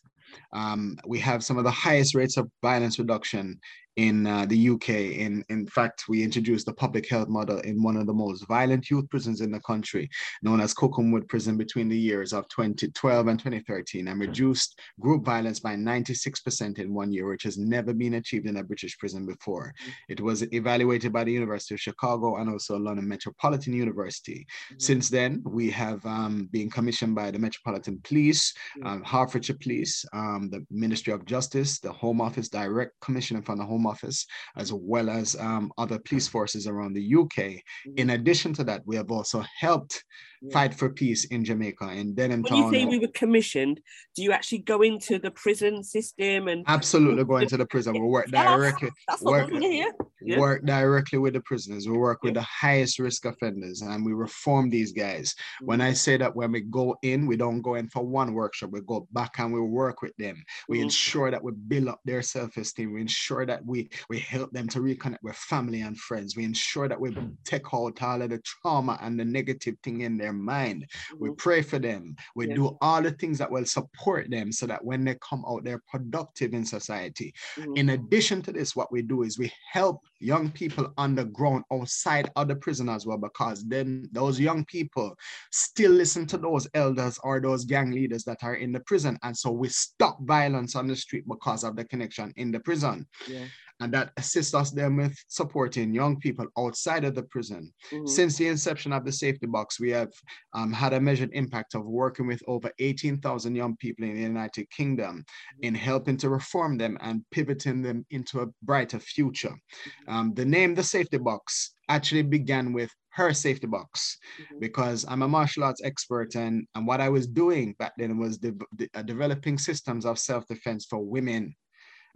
Um, 0.53 0.97
we 1.07 1.19
have 1.19 1.43
some 1.43 1.57
of 1.57 1.63
the 1.63 1.71
highest 1.71 2.13
rates 2.13 2.37
of 2.37 2.49
violence 2.61 2.99
reduction 2.99 3.59
in 3.95 4.27
uh, 4.27 4.45
the 4.45 4.69
UK. 4.69 4.89
In 4.89 5.43
in 5.49 5.67
fact, 5.67 6.05
we 6.07 6.23
introduced 6.23 6.65
the 6.65 6.73
public 6.73 7.09
health 7.09 7.29
model 7.29 7.59
in 7.59 7.81
one 7.81 7.97
of 7.97 8.07
the 8.07 8.13
most 8.13 8.47
violent 8.47 8.89
youth 8.89 9.09
prisons 9.09 9.41
in 9.41 9.51
the 9.51 9.59
country, 9.61 10.09
known 10.41 10.61
as 10.61 10.73
Cookham 10.73 11.11
Wood 11.11 11.27
Prison, 11.27 11.57
between 11.57 11.89
the 11.89 11.97
years 11.97 12.33
of 12.33 12.47
2012 12.49 13.27
and 13.27 13.39
2013, 13.39 14.07
and 14.07 14.19
reduced 14.19 14.79
group 14.99 15.23
violence 15.23 15.59
by 15.59 15.75
96% 15.75 16.79
in 16.79 16.93
one 16.93 17.11
year, 17.11 17.27
which 17.27 17.43
has 17.43 17.57
never 17.57 17.93
been 17.93 18.15
achieved 18.15 18.47
in 18.47 18.57
a 18.57 18.63
British 18.63 18.97
prison 18.97 19.25
before. 19.25 19.73
Mm-hmm. 19.81 19.91
It 20.09 20.21
was 20.21 20.41
evaluated 20.53 21.13
by 21.13 21.23
the 21.23 21.31
University 21.31 21.75
of 21.75 21.81
Chicago 21.81 22.37
and 22.37 22.49
also 22.49 22.77
London 22.77 23.07
Metropolitan 23.07 23.73
University. 23.73 24.45
Mm-hmm. 24.45 24.79
Since 24.79 25.09
then, 25.09 25.41
we 25.45 25.69
have 25.71 26.05
um, 26.05 26.49
been 26.51 26.69
commissioned 26.69 27.15
by 27.15 27.31
the 27.31 27.39
Metropolitan 27.39 27.99
Police, 28.03 28.53
um, 28.83 29.03
Hertfordshire 29.03 29.57
Police, 29.61 30.05
um, 30.13 30.49
the 30.51 30.65
Ministry 30.69 31.13
of 31.13 31.25
Justice, 31.25 31.79
the 31.79 31.91
Home 31.91 32.21
Office, 32.21 32.49
direct 32.49 32.99
commissioner 33.01 33.41
from 33.41 33.57
the 33.57 33.65
Home 33.65 33.84
Home 33.85 33.91
Office, 33.91 34.25
as 34.57 34.73
well 34.73 35.09
as 35.09 35.35
um, 35.39 35.71
other 35.77 35.99
police 35.99 36.27
forces 36.27 36.67
around 36.67 36.93
the 36.93 37.15
UK. 37.15 37.37
Mm-hmm. 37.37 37.97
In 37.97 38.09
addition 38.11 38.53
to 38.53 38.63
that, 38.65 38.81
we 38.85 38.95
have 38.95 39.11
also 39.11 39.43
helped 39.59 40.03
fight 40.51 40.73
for 40.73 40.89
peace 40.89 41.25
in 41.25 41.43
Jamaica 41.43 41.89
in 41.91 42.13
Denham 42.13 42.43
when 42.43 42.55
you 42.55 42.71
say 42.71 42.85
we 42.85 42.99
were 42.99 43.07
commissioned, 43.13 43.79
do 44.15 44.23
you 44.23 44.31
actually 44.31 44.59
go 44.59 44.81
into 44.81 45.19
the 45.19 45.31
prison 45.31 45.83
system 45.83 46.47
and 46.47 46.63
absolutely 46.67 47.23
go 47.23 47.37
into 47.37 47.57
the 47.57 47.65
prison? 47.65 47.93
We 47.93 47.99
work 47.99 48.27
directly. 48.31 48.89
That's, 49.07 49.21
what 49.21 49.51
work, 49.51 49.61
here. 49.61 49.91
Yeah. 50.21 50.39
Work 50.39 50.65
directly 50.65 51.19
with 51.19 51.33
the 51.33 51.41
prisoners. 51.41 51.87
We 51.87 51.97
work 51.97 52.23
with 52.23 52.35
yeah. 52.35 52.41
the 52.41 52.47
highest 52.47 52.99
risk 52.99 53.25
offenders 53.25 53.81
and 53.81 54.05
we 54.05 54.13
reform 54.13 54.69
these 54.69 54.91
guys. 54.91 55.33
Mm-hmm. 55.33 55.65
When 55.65 55.81
I 55.81 55.93
say 55.93 56.17
that 56.17 56.35
when 56.35 56.51
we 56.51 56.61
go 56.61 56.97
in, 57.01 57.27
we 57.27 57.37
don't 57.37 57.61
go 57.61 57.75
in 57.75 57.89
for 57.89 58.03
one 58.03 58.33
workshop, 58.33 58.71
we 58.71 58.81
go 58.81 59.07
back 59.11 59.39
and 59.39 59.53
we 59.53 59.61
work 59.61 60.01
with 60.01 60.15
them. 60.17 60.43
We 60.67 60.77
mm-hmm. 60.77 60.85
ensure 60.85 61.31
that 61.31 61.43
we 61.43 61.51
build 61.51 61.89
up 61.89 61.99
their 62.05 62.21
self-esteem. 62.21 62.93
We 62.93 63.01
ensure 63.01 63.45
that 63.45 63.65
we 63.65 63.89
we 64.09 64.19
help 64.19 64.51
them 64.51 64.67
to 64.69 64.79
reconnect 64.79 65.23
with 65.23 65.35
family 65.35 65.81
and 65.81 65.97
friends. 65.97 66.35
We 66.35 66.45
ensure 66.45 66.87
that 66.87 66.99
we 66.99 67.15
take 67.43 67.73
out 67.73 68.01
all 68.01 68.21
of 68.21 68.29
the 68.29 68.39
trauma 68.39 68.97
and 69.01 69.19
the 69.19 69.25
negative 69.25 69.75
thing 69.83 70.01
in 70.01 70.17
their 70.17 70.33
mind. 70.35 70.85
Mm-hmm. 70.85 71.23
We 71.23 71.31
pray 71.35 71.61
for 71.61 71.79
them. 71.79 72.15
We 72.35 72.47
do 72.47 72.77
all 72.81 73.01
the 73.01 73.11
things 73.11 73.37
that 73.39 73.51
will 73.51 73.65
support 73.65 74.29
them 74.29 74.51
so 74.51 74.65
that 74.67 74.83
when 74.83 75.03
they 75.03 75.15
come 75.27 75.43
out, 75.47 75.63
they're 75.63 75.83
productive 75.87 76.53
in 76.53 76.65
society. 76.65 77.33
Mm-hmm. 77.57 77.77
In 77.77 77.89
addition 77.89 78.41
to 78.43 78.51
this, 78.51 78.75
what 78.75 78.91
we 78.91 79.01
do 79.01 79.23
is 79.23 79.37
we 79.37 79.51
help 79.71 80.01
young 80.19 80.51
people 80.51 80.93
on 80.97 81.15
the 81.15 81.25
ground 81.25 81.63
outside 81.71 82.29
of 82.35 82.47
the 82.47 82.55
prison 82.55 82.89
as 82.89 83.05
well, 83.05 83.17
because 83.17 83.65
then 83.67 84.07
those 84.11 84.39
young 84.39 84.65
people 84.65 85.15
still 85.51 85.91
listen 85.91 86.25
to 86.27 86.37
those 86.37 86.67
elders 86.73 87.19
or 87.23 87.39
those 87.39 87.65
gang 87.65 87.91
leaders 87.91 88.23
that 88.23 88.43
are 88.43 88.55
in 88.55 88.71
the 88.71 88.79
prison. 88.81 89.17
And 89.23 89.35
so 89.35 89.51
we 89.51 89.69
stop 89.69 90.17
violence 90.21 90.75
on 90.75 90.87
the 90.87 90.95
street 90.95 91.25
because 91.27 91.63
of 91.63 91.75
the 91.75 91.85
connection 91.85 92.33
in 92.37 92.51
the 92.51 92.59
prison. 92.59 93.07
Yeah 93.27 93.45
and 93.79 93.93
that 93.93 94.11
assists 94.17 94.53
us 94.53 94.71
then 94.71 94.95
with 94.95 95.15
supporting 95.27 95.93
young 95.93 96.19
people 96.19 96.45
outside 96.57 97.03
of 97.03 97.15
the 97.15 97.23
prison. 97.23 97.73
Mm-hmm. 97.91 98.07
Since 98.07 98.37
the 98.37 98.47
inception 98.47 98.93
of 98.93 99.05
the 99.05 99.11
safety 99.11 99.47
box, 99.47 99.79
we 99.79 99.91
have 99.91 100.11
um, 100.53 100.71
had 100.71 100.93
a 100.93 101.01
measured 101.01 101.31
impact 101.33 101.75
of 101.75 101.85
working 101.85 102.27
with 102.27 102.41
over 102.47 102.71
18,000 102.79 103.55
young 103.55 103.75
people 103.77 104.05
in 104.05 104.15
the 104.15 104.21
United 104.21 104.69
Kingdom 104.69 105.17
mm-hmm. 105.17 105.63
in 105.63 105.75
helping 105.75 106.17
to 106.17 106.29
reform 106.29 106.77
them 106.77 106.97
and 107.01 107.25
pivoting 107.31 107.81
them 107.81 108.05
into 108.11 108.41
a 108.41 108.47
brighter 108.63 108.99
future. 108.99 109.49
Mm-hmm. 109.49 110.13
Um, 110.13 110.33
the 110.33 110.45
name 110.45 110.75
the 110.75 110.83
safety 110.83 111.17
box 111.17 111.73
actually 111.89 112.23
began 112.23 112.73
with 112.73 112.89
her 113.09 113.33
safety 113.33 113.67
box 113.67 114.17
mm-hmm. 114.41 114.59
because 114.59 115.05
I'm 115.07 115.21
a 115.21 115.27
martial 115.27 115.63
arts 115.63 115.81
expert 115.83 116.35
and, 116.35 116.65
and 116.75 116.85
what 116.87 117.01
I 117.01 117.09
was 117.09 117.27
doing 117.27 117.75
back 117.79 117.93
then 117.97 118.17
was 118.17 118.37
de- 118.37 118.53
de- 118.75 118.89
uh, 118.93 119.01
developing 119.01 119.57
systems 119.57 120.05
of 120.05 120.19
self-defense 120.19 120.87
for 120.89 120.99
women 120.99 121.55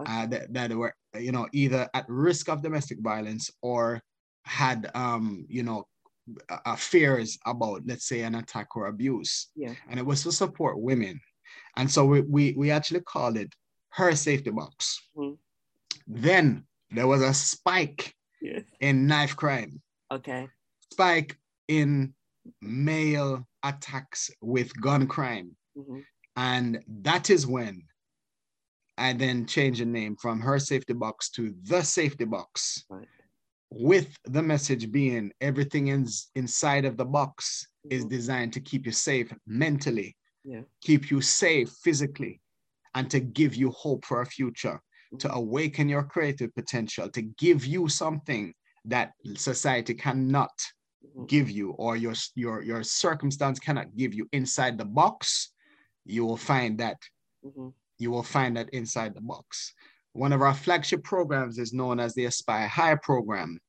uh, 0.06 0.26
that, 0.28 0.54
that 0.54 0.74
were, 0.74 0.94
you 1.20 1.32
know, 1.32 1.48
either 1.54 1.88
at 1.94 2.06
risk 2.08 2.50
of 2.50 2.62
domestic 2.62 3.00
violence 3.02 3.50
or 3.62 4.02
had, 4.46 4.90
um, 4.96 5.46
you 5.50 5.64
know, 5.64 5.86
uh, 6.66 6.76
fears 6.76 7.38
about, 7.46 7.82
let's 7.86 8.08
say, 8.08 8.22
an 8.22 8.36
attack 8.36 8.76
or 8.76 8.88
abuse. 8.88 9.48
Yeah. 9.56 9.74
And 9.90 10.00
it 10.00 10.06
was 10.06 10.24
to 10.24 10.32
support 10.32 10.80
women. 10.80 11.20
And 11.78 11.90
so 11.90 12.06
we, 12.06 12.22
we, 12.22 12.54
we 12.58 12.72
actually 12.72 13.02
called 13.02 13.38
it 13.38 13.54
her 13.90 14.16
safety 14.16 14.52
box. 14.52 15.10
Mm-hmm. 15.18 15.36
Then 16.08 16.64
there 16.92 17.08
was 17.08 17.22
a 17.22 17.34
spike 17.34 18.14
yeah. 18.42 18.60
in 18.80 19.08
knife 19.08 19.36
crime. 19.36 19.82
Okay. 20.12 20.48
Spike 20.92 21.38
in 21.68 22.14
male 22.62 23.48
attacks 23.64 24.32
with 24.42 24.80
gun 24.80 25.08
crime. 25.08 25.56
Mm-hmm. 25.78 26.00
And 26.36 26.84
that 27.02 27.30
is 27.30 27.46
when 27.46 27.84
I 29.00 29.14
then 29.14 29.46
change 29.46 29.80
the 29.80 29.86
name 29.86 30.18
from 30.18 30.42
her 30.42 30.60
safety 30.60 30.94
box 30.94 31.30
to 31.32 31.56
the 31.64 31.82
safety 31.82 32.26
box. 32.26 32.84
Right. 32.90 33.08
With 33.72 34.16
the 34.26 34.42
message 34.42 34.92
being 34.92 35.32
everything 35.42 35.88
in, 35.88 36.08
inside 36.36 36.86
of 36.86 36.98
the 36.98 37.06
box 37.06 37.66
mm-hmm. 37.86 37.96
is 37.96 38.06
designed 38.06 38.54
to 38.54 38.60
keep 38.60 38.86
you 38.86 38.92
safe 38.92 39.34
mentally, 39.48 40.18
yeah. 40.44 40.62
keep 40.82 41.10
you 41.10 41.22
safe 41.22 41.70
physically, 41.84 42.42
and 42.96 43.10
to 43.12 43.20
give 43.20 43.56
you 43.56 43.70
hope 43.72 44.06
for 44.06 44.22
a 44.22 44.26
future, 44.26 44.82
mm-hmm. 45.14 45.18
to 45.18 45.34
awaken 45.34 45.88
your 45.88 46.04
creative 46.04 46.54
potential, 46.56 47.10
to 47.10 47.22
give 47.22 47.66
you 47.66 47.88
something 47.88 48.54
that 48.86 49.12
society 49.36 49.94
cannot 49.94 50.52
mm-hmm. 51.06 51.26
give 51.26 51.50
you 51.50 51.72
or 51.72 51.96
your, 51.96 52.16
your, 52.36 52.62
your 52.64 52.84
circumstance 52.84 53.60
cannot 53.60 53.96
give 53.96 54.14
you 54.14 54.28
inside 54.34 54.78
the 54.78 54.86
box, 54.86 55.54
you 56.06 56.26
will 56.26 56.38
find 56.38 56.80
that 56.80 56.98
mm-hmm 57.46 57.70
you 58.00 58.12
will 58.12 58.24
find 58.24 58.58
that 58.58 58.70
inside 58.72 59.14
the 59.14 59.22
box. 59.22 59.74
One 60.14 60.34
of 60.34 60.42
our 60.42 60.54
flagship 60.54 61.04
programs 61.04 61.60
is 61.60 61.74
known 61.74 62.00
as 62.00 62.16
the 62.16 62.26
Aspire 62.26 62.68
High 62.68 62.96
program, 62.96 63.60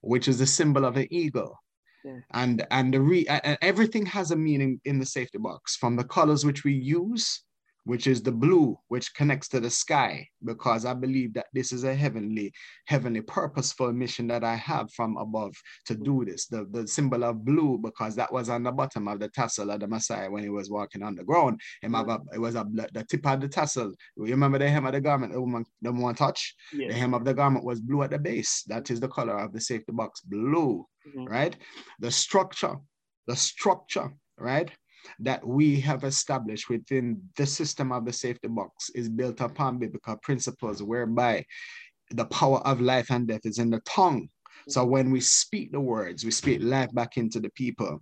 which 0.00 0.26
is 0.26 0.38
the 0.38 0.46
symbol 0.46 0.84
of 0.84 0.96
an 0.96 1.06
eagle. 1.10 1.56
Yeah. 2.04 2.18
And 2.32 2.66
and 2.70 2.92
the 2.92 3.00
re, 3.00 3.26
and 3.26 3.56
everything 3.62 4.04
has 4.06 4.30
a 4.30 4.36
meaning 4.36 4.80
in 4.84 4.98
the 4.98 5.06
safety 5.06 5.38
box, 5.38 5.76
from 5.76 5.96
the 5.96 6.04
colors 6.04 6.44
which 6.44 6.64
we 6.64 6.74
use 6.74 7.42
which 7.84 8.06
is 8.06 8.22
the 8.22 8.32
blue, 8.32 8.78
which 8.88 9.14
connects 9.14 9.48
to 9.48 9.60
the 9.60 9.70
sky, 9.70 10.26
because 10.42 10.84
I 10.86 10.94
believe 10.94 11.34
that 11.34 11.46
this 11.52 11.70
is 11.70 11.84
a 11.84 11.94
heavenly, 11.94 12.52
heavenly 12.86 13.20
purposeful 13.20 13.92
mission 13.92 14.26
that 14.28 14.42
I 14.42 14.54
have 14.56 14.90
from 14.92 15.16
above 15.18 15.54
to 15.86 15.94
do 15.94 16.24
this. 16.24 16.46
The, 16.46 16.66
the 16.70 16.88
symbol 16.88 17.24
of 17.24 17.44
blue, 17.44 17.78
because 17.82 18.16
that 18.16 18.32
was 18.32 18.48
on 18.48 18.62
the 18.62 18.72
bottom 18.72 19.06
of 19.06 19.20
the 19.20 19.28
tassel 19.28 19.70
of 19.70 19.80
the 19.80 19.86
Messiah 19.86 20.30
when 20.30 20.42
he 20.42 20.48
was 20.48 20.70
walking 20.70 21.02
on 21.02 21.14
the 21.14 21.24
ground. 21.24 21.60
It 21.82 21.90
was 22.38 22.54
a, 22.54 22.64
the 22.92 23.04
tip 23.08 23.26
of 23.26 23.40
the 23.40 23.48
tassel. 23.48 23.92
You 24.16 24.24
remember 24.24 24.58
the 24.58 24.70
hem 24.70 24.86
of 24.86 24.92
the 24.92 25.00
garment, 25.00 25.32
the 25.32 25.40
woman, 25.40 25.66
the 25.82 25.92
one 25.92 26.14
touch? 26.14 26.54
Yeah. 26.72 26.88
The 26.88 26.94
hem 26.94 27.12
of 27.12 27.24
the 27.24 27.34
garment 27.34 27.64
was 27.64 27.80
blue 27.80 28.02
at 28.02 28.10
the 28.10 28.18
base. 28.18 28.64
That 28.66 28.90
is 28.90 28.98
the 28.98 29.08
color 29.08 29.38
of 29.38 29.52
the 29.52 29.60
safety 29.60 29.92
box, 29.92 30.22
blue, 30.22 30.86
mm-hmm. 31.06 31.24
right? 31.26 31.54
The 32.00 32.10
structure, 32.10 32.76
the 33.26 33.36
structure, 33.36 34.10
right? 34.38 34.70
That 35.20 35.46
we 35.46 35.80
have 35.80 36.04
established 36.04 36.68
within 36.68 37.20
the 37.36 37.46
system 37.46 37.92
of 37.92 38.04
the 38.04 38.12
safety 38.12 38.48
box 38.48 38.90
is 38.94 39.08
built 39.08 39.40
upon 39.40 39.78
biblical 39.78 40.16
principles 40.22 40.82
whereby 40.82 41.44
the 42.10 42.24
power 42.26 42.58
of 42.60 42.80
life 42.80 43.10
and 43.10 43.28
death 43.28 43.44
is 43.44 43.58
in 43.58 43.70
the 43.70 43.80
tongue. 43.80 44.28
So 44.68 44.84
when 44.84 45.10
we 45.10 45.20
speak 45.20 45.72
the 45.72 45.80
words, 45.80 46.24
we 46.24 46.30
speak 46.30 46.60
life 46.62 46.92
back 46.94 47.16
into 47.16 47.38
the 47.40 47.50
people. 47.50 48.00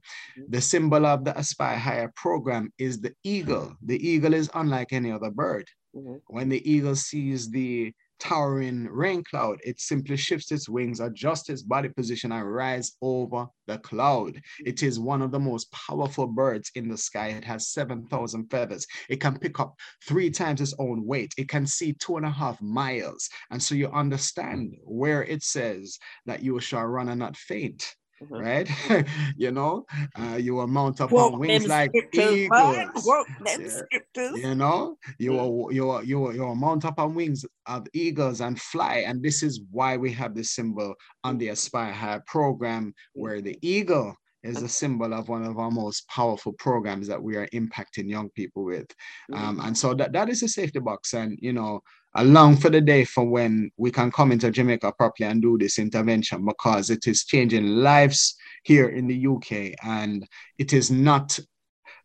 The 0.48 0.60
symbol 0.60 1.06
of 1.06 1.24
the 1.24 1.36
Aspire 1.36 1.78
Higher 1.78 2.12
program 2.14 2.72
is 2.78 3.00
the 3.00 3.12
eagle. 3.24 3.74
The 3.82 3.96
eagle 4.06 4.34
is 4.34 4.50
unlike 4.54 4.92
any 4.92 5.10
other 5.10 5.30
bird. 5.30 5.68
Mm-hmm. 5.96 6.16
When 6.28 6.48
the 6.48 6.70
eagle 6.70 6.94
sees 6.94 7.50
the 7.50 7.92
towering 8.22 8.84
rain 8.84 9.24
cloud. 9.24 9.58
It 9.64 9.80
simply 9.80 10.16
shifts 10.16 10.52
its 10.52 10.68
wings, 10.68 11.00
adjusts 11.00 11.48
its 11.48 11.62
body 11.62 11.88
position, 11.88 12.30
and 12.30 12.54
rises 12.54 12.96
over 13.02 13.46
the 13.66 13.78
cloud. 13.78 14.40
It 14.64 14.84
is 14.84 15.00
one 15.00 15.22
of 15.22 15.32
the 15.32 15.40
most 15.40 15.72
powerful 15.72 16.28
birds 16.28 16.70
in 16.76 16.88
the 16.88 16.96
sky. 16.96 17.28
It 17.28 17.44
has 17.44 17.70
7,000 17.70 18.48
feathers. 18.48 18.86
It 19.08 19.20
can 19.20 19.40
pick 19.40 19.58
up 19.58 19.74
three 20.06 20.30
times 20.30 20.60
its 20.60 20.74
own 20.78 21.04
weight. 21.04 21.34
It 21.36 21.48
can 21.48 21.66
see 21.66 21.94
two 21.94 22.16
and 22.16 22.24
a 22.24 22.30
half 22.30 22.62
miles. 22.62 23.28
And 23.50 23.60
so 23.60 23.74
you 23.74 23.88
understand 23.88 24.76
where 24.84 25.24
it 25.24 25.42
says 25.42 25.98
that 26.26 26.44
you 26.44 26.60
shall 26.60 26.84
run 26.84 27.08
and 27.08 27.18
not 27.18 27.36
faint 27.36 27.84
mm-hmm. 28.22 28.34
right? 28.34 29.06
you 29.36 29.50
know, 29.50 29.84
uh, 30.18 30.36
you 30.36 30.54
will 30.54 30.66
mount 30.66 31.00
up 31.00 31.12
on 31.12 31.38
wings 31.38 31.66
like 31.66 31.92
eagles. 32.12 32.76
Yeah. 32.76 34.30
You 34.34 34.54
know, 34.54 34.96
you 35.18 35.32
will 35.32 35.72
you 35.72 35.86
will 35.86 36.02
you 36.02 36.20
will, 36.20 36.34
you 36.34 36.42
will 36.42 36.54
mount 36.54 36.84
up 36.84 36.98
on 36.98 37.14
wings 37.14 37.44
of 37.66 37.86
eagles 37.92 38.40
and 38.40 38.60
fly. 38.60 39.04
And 39.06 39.22
this 39.22 39.42
is 39.42 39.60
why 39.70 39.96
we 39.96 40.12
have 40.12 40.34
this 40.34 40.50
symbol 40.50 40.94
on 41.24 41.38
the 41.38 41.48
Aspire 41.48 41.92
High 41.92 42.20
program, 42.26 42.94
where 43.14 43.40
the 43.40 43.58
eagle 43.62 44.16
is 44.42 44.62
a 44.62 44.68
symbol 44.68 45.14
of 45.14 45.28
one 45.28 45.44
of 45.44 45.58
our 45.58 45.70
most 45.70 46.06
powerful 46.08 46.52
programs 46.54 47.06
that 47.06 47.22
we 47.22 47.36
are 47.36 47.46
impacting 47.48 48.08
young 48.08 48.28
people 48.30 48.64
with. 48.64 48.86
Um, 49.32 49.60
and 49.60 49.76
so 49.76 49.94
that, 49.94 50.12
that 50.12 50.28
is 50.28 50.42
a 50.42 50.48
safety 50.48 50.80
box. 50.80 51.14
And, 51.14 51.38
you 51.40 51.52
know, 51.52 51.80
along 52.14 52.56
for 52.56 52.68
the 52.70 52.80
day 52.80 53.04
for 53.04 53.24
when 53.24 53.70
we 53.76 53.90
can 53.90 54.10
come 54.10 54.32
into 54.32 54.50
Jamaica 54.50 54.92
properly 54.92 55.28
and 55.28 55.40
do 55.40 55.56
this 55.56 55.78
intervention 55.78 56.44
because 56.44 56.90
it 56.90 57.06
is 57.06 57.24
changing 57.24 57.66
lives 57.66 58.36
here 58.64 58.88
in 58.88 59.06
the 59.06 59.26
UK 59.26 59.74
and 59.82 60.26
it 60.58 60.72
is 60.72 60.90
not 60.90 61.38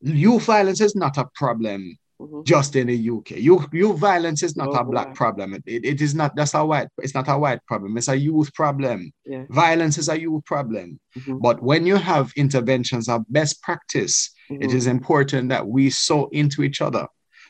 youth 0.01 0.43
violence 0.43 0.81
is 0.81 0.95
not 0.95 1.17
a 1.17 1.27
problem 1.35 1.97
mm-hmm. 2.21 2.41
just 2.43 2.75
in 2.75 2.87
the 2.87 3.09
UK. 3.09 3.31
Youth, 3.31 3.67
youth 3.73 3.97
violence 3.99 4.43
is 4.43 4.55
not 4.55 4.69
oh, 4.69 4.73
a 4.73 4.83
black 4.83 5.13
problem. 5.13 5.53
It, 5.53 5.63
it, 5.65 5.85
it 5.85 6.01
is 6.01 6.15
not, 6.15 6.35
that's 6.35 6.53
a 6.53 6.65
white, 6.65 6.87
it's 6.99 7.15
not 7.15 7.27
a 7.27 7.37
white 7.37 7.65
problem. 7.65 7.97
It's 7.97 8.07
a 8.07 8.15
youth 8.15 8.53
problem. 8.53 9.11
Yeah. 9.25 9.45
Violence 9.49 9.97
is 9.97 10.09
a 10.09 10.19
youth 10.19 10.45
problem. 10.45 10.99
Mhm. 11.17 11.41
But 11.41 11.61
when 11.61 11.85
you 11.85 11.95
have 11.97 12.31
interventions 12.35 13.09
of 13.09 13.23
best 13.29 13.61
practice, 13.61 14.29
it 14.49 14.69
Mhm. 14.69 14.73
is 14.73 14.87
important 14.87 15.49
that 15.49 15.67
we 15.67 15.89
sow 15.89 16.29
into 16.31 16.63
each 16.63 16.81
other 16.81 17.07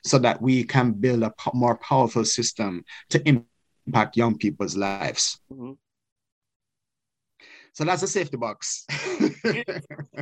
so 0.07 0.17
that 0.19 0.41
we 0.41 0.63
can 0.63 0.91
build 0.93 1.23
a 1.23 1.33
more 1.53 1.77
powerful 1.77 2.25
system 2.25 2.83
to 3.09 3.21
impact 3.27 4.17
young 4.17 4.37
people's 4.37 4.75
lives. 4.75 5.39
Mhm. 5.51 5.77
So 7.77 7.85
that's 7.85 8.01
a 8.01 8.07
safety 8.07 8.37
box. 8.37 8.85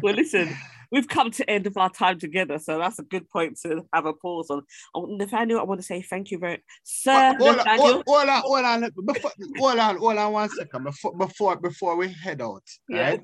Well, 0.03 0.13
listen, 0.13 0.53
we've 0.91 1.07
come 1.07 1.31
to 1.31 1.49
end 1.49 1.67
of 1.67 1.77
our 1.77 1.89
time 1.89 2.19
together, 2.19 2.59
so 2.59 2.77
that's 2.77 2.99
a 2.99 3.03
good 3.03 3.29
point 3.29 3.57
to 3.63 3.87
have 3.91 4.05
a 4.05 4.13
pause 4.13 4.51
on. 4.51 4.61
Oh, 4.93 5.05
Nathaniel, 5.05 5.59
I 5.59 5.63
want 5.63 5.79
to 5.79 5.85
say 5.85 6.01
thank 6.01 6.31
you 6.31 6.37
very, 6.37 6.61
sir. 6.83 7.33
hold, 7.39 7.57
on, 7.57 7.65
hold 8.05 8.29
on, 8.29 8.41
hold 8.41 8.65
on, 8.65 8.89
before, 9.05 9.31
hold 9.57 9.79
on, 9.79 9.97
hold 9.97 10.17
on 10.17 10.33
one 10.33 10.49
second 10.49 10.83
before 10.83 11.15
before 11.15 11.55
before 11.55 11.95
we 11.95 12.09
head 12.09 12.41
out. 12.41 12.61
Yeah. 12.89 13.09
Right? 13.09 13.23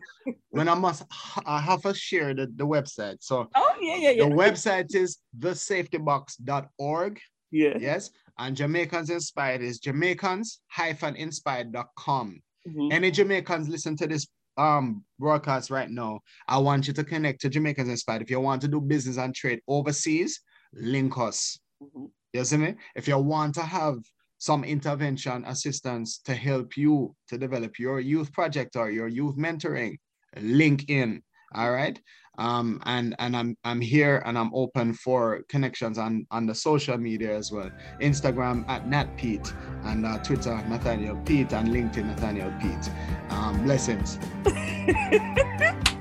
When 0.50 0.70
I 0.70 0.76
must 0.76 1.04
I 1.46 1.60
have 1.60 1.82
to 1.82 1.94
share 1.94 2.34
the, 2.34 2.48
the 2.56 2.66
website. 2.66 3.18
So 3.20 3.50
Oh 3.54 3.76
yeah, 3.82 3.98
yeah, 3.98 4.12
yeah. 4.12 4.30
the 4.30 4.34
website 4.34 4.96
is 4.96 5.18
thesafetybox.org. 5.38 7.20
yeah. 7.52 7.78
Yes. 7.80 8.12
And 8.40 8.56
Jamaicans 8.56 9.10
Inspired 9.10 9.62
is 9.62 9.80
Jamaicans-inspired.com. 9.80 12.42
Mhm. 12.68 12.92
Any 12.94 13.12
Jamaicans 13.12 13.70
listen 13.70 13.96
to 13.98 14.08
this 14.08 14.28
um 14.58 15.04
broadcast 15.18 15.70
right 15.72 15.90
now, 15.90 16.20
I 16.48 16.58
want 16.58 16.88
you 16.88 16.94
to 16.94 17.04
connect 17.04 17.42
to 17.42 17.50
Jamaicans 17.50 17.90
Inspired. 17.90 18.22
If 18.22 18.30
you 18.30 18.40
want 18.40 18.62
to 18.64 18.68
do 18.68 18.82
business 18.82 19.18
and 19.18 19.34
trade 19.34 19.62
overseas, 19.68 20.40
link 20.74 21.18
us. 21.18 21.60
Mhm. 21.82 22.12
You 22.34 22.46
see 22.46 22.58
me? 22.58 22.76
If 22.96 23.08
you 23.08 23.18
want 23.18 23.56
to 23.56 23.62
have 23.62 23.96
some 24.38 24.64
intervention 24.64 25.46
assistance 25.46 26.18
to 26.20 26.34
help 26.36 26.76
you 26.76 27.16
to 27.28 27.38
develop 27.38 27.78
your 27.80 28.00
youth 28.00 28.32
project 28.34 28.76
or 28.76 28.90
your 28.90 29.08
youth 29.08 29.38
mentoring, 29.38 29.98
link 30.42 30.90
in. 30.90 31.22
All 31.54 31.72
right. 31.72 32.00
Um, 32.38 32.82
and 32.86 33.14
and 33.20 33.36
I'm 33.36 33.58
I'm 33.64 33.82
here 33.82 34.24
and 34.26 34.38
I'm 34.38 34.52
open 34.54 34.94
for 34.94 35.44
connections 35.50 35.98
on 35.98 36.26
on 36.32 36.46
the 36.46 36.56
social 36.56 36.98
media 36.98 37.36
as 37.36 37.52
well. 37.52 37.70
Instagram 38.02 38.68
at 38.70 38.88
Nat 38.88 39.16
Peat 39.18 39.54
and 39.84 40.06
uh, 40.06 40.18
Twitter 40.20 40.56
Nathaniel 40.68 41.18
Peat 41.26 41.54
and 41.54 41.70
LinkedIn 41.70 42.06
Nathaniel 42.06 42.52
Peat. 42.62 42.90
Um, 43.30 43.64
blessings. 43.64 44.18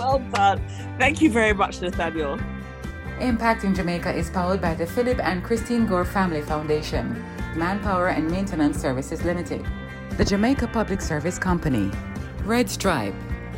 Well 0.00 0.18
done. 0.32 0.62
Thank 0.98 1.20
you 1.20 1.30
very 1.30 1.52
much, 1.52 1.82
Nathaniel. 1.82 2.40
impact 3.20 3.64
in 3.64 3.74
Jamaica 3.74 4.14
is 4.14 4.30
powered 4.30 4.60
by 4.60 4.74
the 4.74 4.86
Philip 4.86 5.20
and 5.22 5.44
Christine 5.44 5.86
Gore 5.86 6.06
Family 6.06 6.40
Foundation, 6.40 7.22
Manpower 7.54 8.08
and 8.08 8.30
Maintenance 8.30 8.78
Services 8.80 9.22
Limited, 9.24 9.62
the 10.16 10.24
Jamaica 10.24 10.68
Public 10.68 11.02
Service 11.02 11.38
Company, 11.38 11.90
Red 12.44 12.70
Stripe, 12.70 13.14